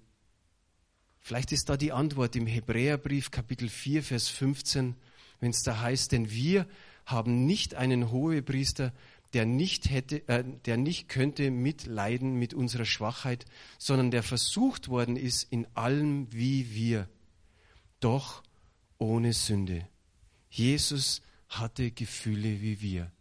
Vielleicht 1.29 1.53
ist 1.53 1.69
da 1.69 1.77
die 1.77 1.93
Antwort 1.93 2.37
im 2.37 2.47
Hebräerbrief 2.47 3.31
Kapitel 3.31 3.69
4, 3.69 4.03
Vers 4.03 4.29
15, 4.29 4.95
wenn 5.41 5.51
es 5.51 5.63
da 5.63 5.79
heißt, 5.79 6.13
denn 6.13 6.31
wir 6.31 6.67
haben 7.05 7.45
nicht 7.45 7.75
einen 7.75 8.11
Hohepriester, 8.11 8.95
der 9.35 9.45
nicht 9.45 9.91
hätte, 9.91 10.27
äh, 10.27 10.43
der 10.65 10.79
nicht 10.79 11.11
könnte 11.11 11.51
mitleiden 11.51 12.37
mit 12.37 12.55
unserer 12.55 12.87
Schwachheit, 12.87 13.45
sondern 13.77 14.11
der 14.11 14.23
versucht 14.23 14.89
worden 14.89 15.17
ist 15.17 15.43
in 15.53 15.67
allem 15.75 16.33
wie 16.33 16.75
wir, 16.75 17.11
doch 18.01 18.43
ohne 18.97 19.35
Sünde. 19.35 19.87
Jesus 20.49 21.21
hatte 21.51 21.91
Gefühle 21.91 22.63
wie 22.63 22.81
wir. 22.81 23.13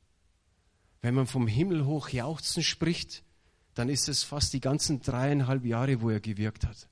Wenn 1.02 1.14
man 1.14 1.28
vom 1.28 1.46
Himmel 1.46 1.86
hoch 1.86 2.08
jauchzen 2.08 2.64
spricht, 2.64 3.26
dann 3.74 3.90
ist 3.90 4.08
es 4.08 4.24
fast 4.24 4.54
die 4.54 4.62
ganzen 4.62 5.02
dreieinhalb 5.02 5.66
Jahre, 5.66 6.00
wo 6.00 6.10
er 6.10 6.22
gewirkt 6.22 6.66
hat. 6.66 6.88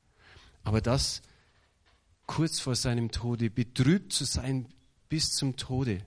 Aber 0.65 0.81
das 0.81 1.21
kurz 2.25 2.59
vor 2.59 2.75
seinem 2.75 3.11
Tode, 3.11 3.49
betrübt 3.49 4.11
zu 4.11 4.25
sein 4.25 4.67
bis 5.07 5.31
zum 5.31 5.55
Tode, 5.55 6.03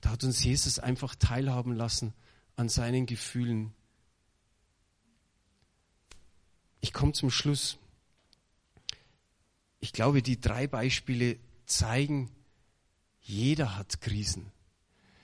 da 0.00 0.10
hat 0.10 0.24
uns 0.24 0.42
Jesus 0.42 0.78
einfach 0.78 1.14
teilhaben 1.16 1.74
lassen 1.74 2.14
an 2.54 2.68
seinen 2.68 3.06
Gefühlen. 3.06 3.74
Ich 6.80 6.92
komme 6.92 7.12
zum 7.12 7.30
Schluss. 7.30 7.78
Ich 9.80 9.92
glaube, 9.92 10.22
die 10.22 10.40
drei 10.40 10.68
Beispiele 10.68 11.38
zeigen, 11.66 12.30
jeder 13.20 13.76
hat 13.76 14.00
Krisen. 14.00 14.52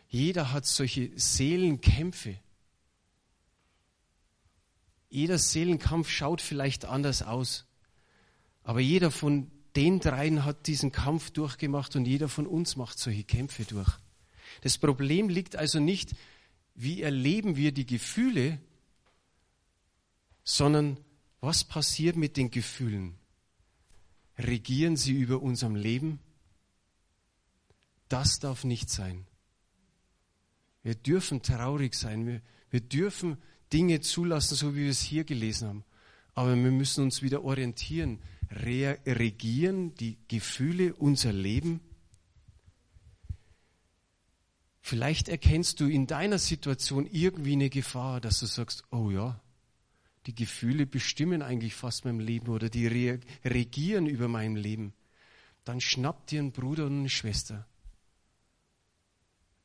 Jeder 0.08 0.52
hat 0.52 0.66
solche 0.66 1.12
Seelenkämpfe. 1.16 2.38
Jeder 5.12 5.36
Seelenkampf 5.36 6.08
schaut 6.08 6.40
vielleicht 6.40 6.86
anders 6.86 7.20
aus. 7.20 7.66
Aber 8.62 8.80
jeder 8.80 9.10
von 9.10 9.50
den 9.76 10.00
dreien 10.00 10.46
hat 10.46 10.66
diesen 10.66 10.90
Kampf 10.90 11.30
durchgemacht 11.32 11.94
und 11.96 12.06
jeder 12.06 12.30
von 12.30 12.46
uns 12.46 12.76
macht 12.76 12.98
solche 12.98 13.22
Kämpfe 13.22 13.66
durch. 13.66 13.98
Das 14.62 14.78
Problem 14.78 15.28
liegt 15.28 15.54
also 15.54 15.80
nicht, 15.80 16.14
wie 16.74 17.02
erleben 17.02 17.56
wir 17.56 17.72
die 17.72 17.84
Gefühle, 17.84 18.58
sondern 20.44 20.98
was 21.42 21.62
passiert 21.62 22.16
mit 22.16 22.38
den 22.38 22.50
Gefühlen? 22.50 23.18
Regieren 24.38 24.96
sie 24.96 25.12
über 25.12 25.42
unserem 25.42 25.74
Leben? 25.74 26.20
Das 28.08 28.38
darf 28.38 28.64
nicht 28.64 28.88
sein. 28.88 29.26
Wir 30.82 30.94
dürfen 30.94 31.42
traurig 31.42 31.94
sein. 31.94 32.26
Wir, 32.26 32.40
wir 32.70 32.80
dürfen 32.80 33.36
Dinge 33.72 34.00
zulassen, 34.00 34.56
so 34.56 34.74
wie 34.74 34.84
wir 34.84 34.90
es 34.90 35.02
hier 35.02 35.24
gelesen 35.24 35.68
haben. 35.68 35.84
Aber 36.34 36.54
wir 36.54 36.70
müssen 36.70 37.04
uns 37.04 37.22
wieder 37.22 37.44
orientieren. 37.44 38.20
Re 38.50 38.98
regieren 39.06 39.94
die 39.94 40.18
Gefühle 40.28 40.94
unser 40.94 41.32
Leben? 41.32 41.80
Vielleicht 44.80 45.28
erkennst 45.28 45.80
du 45.80 45.86
in 45.86 46.06
deiner 46.06 46.38
Situation 46.38 47.06
irgendwie 47.06 47.52
eine 47.52 47.70
Gefahr, 47.70 48.20
dass 48.20 48.40
du 48.40 48.46
sagst, 48.46 48.84
oh 48.90 49.10
ja, 49.10 49.40
Die 50.26 50.34
Gefühle 50.34 50.86
bestimmen 50.86 51.42
eigentlich 51.42 51.74
fast 51.74 52.04
mein 52.04 52.20
Leben 52.20 52.48
oder 52.48 52.68
die 52.68 52.86
regieren 53.44 54.06
über 54.06 54.28
mein 54.28 54.54
Leben. 54.54 54.94
Dann 55.64 55.80
schnapp 55.80 56.26
dir 56.26 56.40
einen 56.40 56.52
Bruder 56.52 56.86
und 56.86 57.00
eine 57.00 57.08
Schwester. 57.08 57.66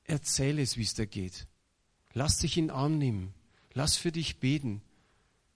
Erzähl 0.03 0.57
es, 0.59 0.77
wie 0.77 0.83
es 0.83 0.95
da 0.95 1.05
geht. 1.05 1.47
Lass 2.13 2.39
dich 2.39 2.57
in 2.57 2.65
den 2.65 2.71
Arm 2.71 2.97
nehmen. 2.97 3.33
Lass 3.77 3.95
für 3.95 4.11
dich 4.11 4.39
beten. 4.39 4.81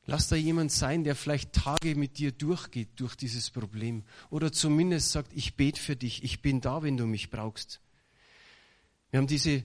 Lass 0.06 0.28
da 0.28 0.36
jemand 0.36 0.72
sein, 0.72 1.04
der 1.04 1.16
vielleicht 1.16 1.54
Tage 1.54 1.96
mit 1.96 2.20
dir 2.20 2.32
durchgeht 2.32 2.90
durch 2.98 3.16
dieses 3.16 3.50
Problem. 3.50 4.04
Oder 4.30 4.52
zumindest 4.52 5.12
sagt, 5.12 5.32
ich 5.34 5.56
bete 5.56 5.82
für 5.82 5.96
dich, 5.96 6.24
ich 6.24 6.40
bin 6.44 6.62
da, 6.62 6.84
wenn 6.84 6.98
du 6.98 7.08
mich 7.08 7.32
brauchst. 7.32 7.82
Wir 9.10 9.18
haben 9.18 9.26
diese 9.26 9.64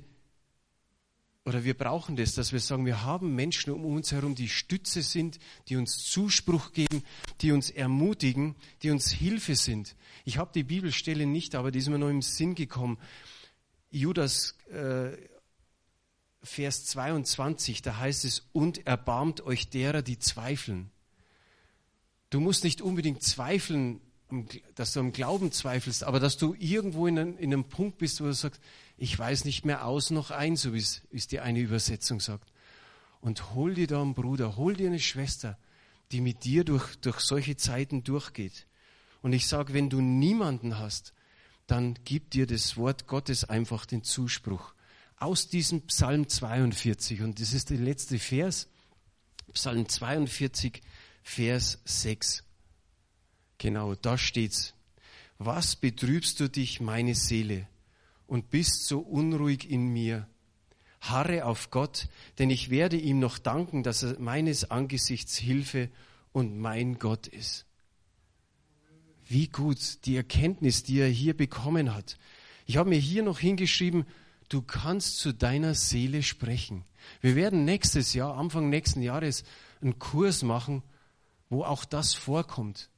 oder 1.45 1.64
wir 1.64 1.75
brauchen 1.75 2.16
das, 2.16 2.35
dass 2.35 2.55
wir 2.55 2.61
sagen, 2.61 2.87
wir 2.87 3.03
haben 3.05 3.35
Menschen 3.35 3.75
um 3.75 3.85
uns 3.85 4.11
herum, 4.11 4.35
die 4.35 4.49
Stütze 4.49 5.03
sind, 5.03 5.38
die 5.69 5.77
uns 5.77 5.99
Zuspruch 5.99 6.73
geben, 6.73 7.05
die 7.42 7.53
uns 7.53 7.69
ermutigen, 7.69 8.57
die 8.83 8.90
uns 8.90 9.11
Hilfe 9.11 9.55
sind. 9.55 9.95
Ich 10.25 10.38
habe 10.38 10.51
die 10.55 10.64
Bibelstelle 10.64 11.27
nicht, 11.27 11.55
aber 11.55 11.71
die 11.71 11.81
ist 11.81 11.90
mir 11.90 11.99
noch 11.99 12.09
im 12.09 12.23
Sinn 12.23 12.55
gekommen. 12.55 12.97
Judas 13.90 14.57
äh, 14.71 15.12
Vers 16.47 16.87
22, 16.87 17.83
da 17.83 17.99
heißt 17.99 18.25
es, 18.25 18.47
und 18.53 18.87
erbarmt 18.87 19.43
euch 19.43 19.69
derer, 19.69 20.03
die 20.03 20.19
zweifeln. 20.19 20.91
Du 22.31 22.41
musst 22.41 22.65
nicht 22.65 22.81
unbedingt 22.81 23.23
zweifeln, 23.23 24.01
dass 24.75 24.93
du 24.93 25.01
am 25.01 25.13
Glauben 25.13 25.53
zweifelst, 25.53 26.05
aber 26.05 26.19
dass 26.19 26.37
du 26.37 26.55
irgendwo 26.59 27.07
in 27.07 27.19
einem, 27.19 27.39
in 27.39 27.53
einem 27.53 27.65
Punkt 27.65 27.99
bist, 27.99 28.21
wo 28.21 28.25
du 28.25 28.33
sagst, 28.33 28.61
ich 28.97 29.17
weiß 29.17 29.45
nicht 29.45 29.65
mehr 29.65 29.85
aus 29.85 30.11
noch 30.11 30.31
ein, 30.31 30.57
so 30.57 30.73
wie 30.73 30.79
es 30.79 31.27
die 31.29 31.41
eine 31.41 31.61
Übersetzung 31.61 32.21
sagt. 32.21 32.53
Und 33.21 33.55
hol 33.55 33.75
dir 33.75 33.87
da 33.87 34.01
einen 34.01 34.15
Bruder, 34.15 34.57
hol 34.57 34.75
dir 34.75 34.89
eine 34.89 35.01
Schwester, 35.01 35.59
die 36.13 36.21
mit 36.21 36.45
dir 36.45 36.65
durch, 36.65 36.97
durch 36.97 37.21
solche 37.21 37.57
Zeiten 37.57 38.05
durchgeht. 38.05 38.67
Und 39.23 39.33
ich 39.33 39.47
sage, 39.47 39.75
wenn 39.75 39.91
du 39.91 40.01
niemanden 40.01 40.79
hast, 40.79 41.13
dann 41.67 41.99
gib 42.05 42.31
dir 42.31 42.47
das 42.47 42.77
Wort 42.77 43.09
Gottes 43.09 43.45
einfach 43.45 43.87
den 43.87 44.05
Zuspruch. 44.05 44.76
Aus 45.16 45.48
diesem 45.48 45.83
Psalm 45.83 46.29
42, 46.29 47.22
und 47.22 47.40
das 47.40 47.52
ist 47.52 47.70
der 47.70 47.79
letzte 47.79 48.18
Vers, 48.18 48.68
Psalm 49.52 49.88
42, 49.88 50.83
Vers 51.22 51.81
6. 51.85 52.44
Genau, 53.59 53.94
da 53.94 54.18
steht's. 54.18 54.74
Was 55.38 55.76
betrübst 55.76 56.40
du 56.40 56.48
dich, 56.48 56.81
meine 56.81 57.14
Seele? 57.14 57.66
und 58.26 58.50
bist 58.50 58.87
so 58.87 59.00
unruhig 59.00 59.70
in 59.70 59.88
mir. 59.88 60.26
Harre 61.00 61.44
auf 61.44 61.70
Gott, 61.70 62.09
denn 62.38 62.50
ich 62.50 62.70
werde 62.70 62.96
ihm 62.96 63.18
noch 63.18 63.38
danken, 63.38 63.83
dass 63.83 64.02
er 64.02 64.18
meines 64.18 64.70
Angesichts 64.70 65.37
Hilfe 65.37 65.88
und 66.33 66.59
mein 66.59 66.98
Gott 66.98 67.26
ist. 67.26 67.64
Wie 69.29 69.48
gut 69.48 70.05
die 70.05 70.16
Erkenntnis, 70.16 70.83
die 70.83 70.98
er 70.98 71.09
hier 71.09 71.37
bekommen 71.37 71.94
hat. 71.94 72.18
Ich 72.66 72.76
habe 72.76 72.90
mir 72.90 72.98
hier 72.98 73.22
noch 73.22 73.38
hingeschrieben, 73.38 74.05
du 74.49 74.63
kannst 74.63 75.19
zu 75.19 75.33
deiner 75.33 75.75
Seele 75.75 76.23
sprechen. 76.23 76.85
Wir 77.21 77.37
werden 77.37 77.65
nächstes 77.65 78.15
Jahr, 78.15 78.37
Anfang 78.37 78.69
nächsten 78.69 79.03
Jahres, 79.03 79.45
einen 79.81 79.99
Kurs 79.99 80.43
machen, 80.43 80.83
wo 81.49 81.65
auch 81.65 81.85
das 81.85 82.15
vorkommt. 82.15 82.91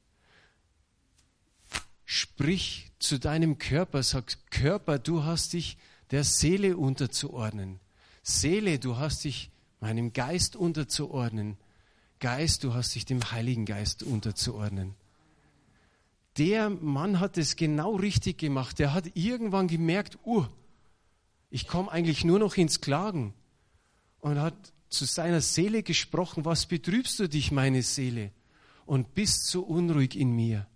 Sprich 2.05 2.91
zu 2.99 3.19
deinem 3.19 3.57
Körper, 3.59 4.01
sag 4.01 4.35
Körper, 4.49 4.97
du 4.97 5.23
hast 5.23 5.53
dich 5.53 5.77
der 6.11 6.23
Seele 6.23 6.75
unterzuordnen. 6.75 7.79
Seele, 8.23 8.79
du 8.79 8.97
hast 8.97 9.23
dich 9.23 9.51
meinem 9.79 10.13
Geist 10.13 10.55
unterzuordnen. 10.55 11.57
Geist, 12.19 12.63
du 12.63 12.73
hast 12.73 12.95
dich 12.95 13.05
dem 13.05 13.31
Heiligen 13.31 13.65
Geist 13.65 14.03
unterzuordnen. 14.03 14.95
Der 16.37 16.69
Mann 16.69 17.19
hat 17.19 17.37
es 17.37 17.55
genau 17.55 17.95
richtig 17.95 18.37
gemacht. 18.37 18.79
Der 18.79 18.93
hat 18.93 19.15
irgendwann 19.15 19.67
gemerkt, 19.67 20.17
uh, 20.25 20.45
ich 21.49 21.67
komme 21.67 21.91
eigentlich 21.91 22.23
nur 22.23 22.39
noch 22.39 22.57
ins 22.57 22.81
Klagen. 22.81 23.33
Und 24.19 24.39
hat 24.39 24.73
zu 24.89 25.05
seiner 25.05 25.41
Seele 25.41 25.81
gesprochen, 25.83 26.43
was 26.45 26.65
betrübst 26.65 27.19
du 27.19 27.29
dich, 27.29 27.51
meine 27.51 27.83
Seele? 27.83 28.31
Und 28.85 29.13
bist 29.15 29.45
so 29.47 29.61
unruhig 29.61 30.17
in 30.17 30.35
mir. 30.35 30.67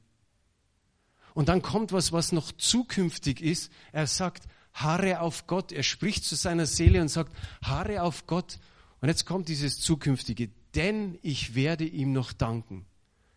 Und 1.34 1.50
dann 1.50 1.62
kommt 1.62 1.92
was, 1.92 2.12
was 2.12 2.32
noch 2.32 2.52
zukünftig 2.52 3.42
ist. 3.42 3.72
Er 3.92 4.08
sagt, 4.08 4.44
harre 4.74 5.20
auf 5.20 5.48
Gott. 5.48 5.72
Er 5.72 5.84
spricht 5.84 6.24
zu 6.24 6.36
seiner 6.36 6.68
Seele 6.68 7.02
und 7.02 7.10
sagt, 7.10 7.36
harre 7.62 8.04
auf 8.04 8.28
Gott. 8.28 8.60
Und 9.02 9.10
jetzt 9.10 9.26
kommt 9.26 9.50
dieses 9.50 9.80
zukünftige, 9.80 10.50
denn 10.76 11.18
ich 11.22 11.56
werde 11.56 11.86
ihm 11.86 12.14
noch 12.14 12.34
danken. 12.34 12.86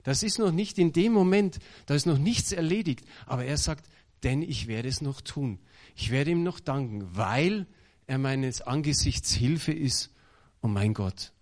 Das 0.04 0.22
ist 0.22 0.38
noch 0.38 0.52
nicht 0.52 0.78
in 0.78 0.92
dem 0.92 1.12
Moment, 1.12 1.58
da 1.86 1.94
ist 1.94 2.06
noch 2.06 2.18
nichts 2.18 2.52
erledigt. 2.52 3.04
Aber 3.26 3.44
er 3.44 3.56
sagt, 3.56 3.88
denn 4.22 4.42
ich 4.42 4.68
werde 4.68 4.88
es 4.88 5.00
noch 5.00 5.20
tun. 5.20 5.58
Ich 5.96 6.10
werde 6.10 6.30
ihm 6.30 6.42
noch 6.42 6.60
danken, 6.60 7.16
weil 7.16 7.66
er 8.06 8.18
meines 8.18 8.60
Angesichts 8.60 9.32
Hilfe 9.32 9.72
ist 9.72 10.14
und 10.60 10.72
mein 10.72 10.92
Gott. 10.92 11.32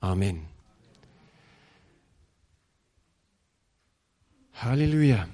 Amen. 0.00 0.46
Halleluja. 4.52 5.26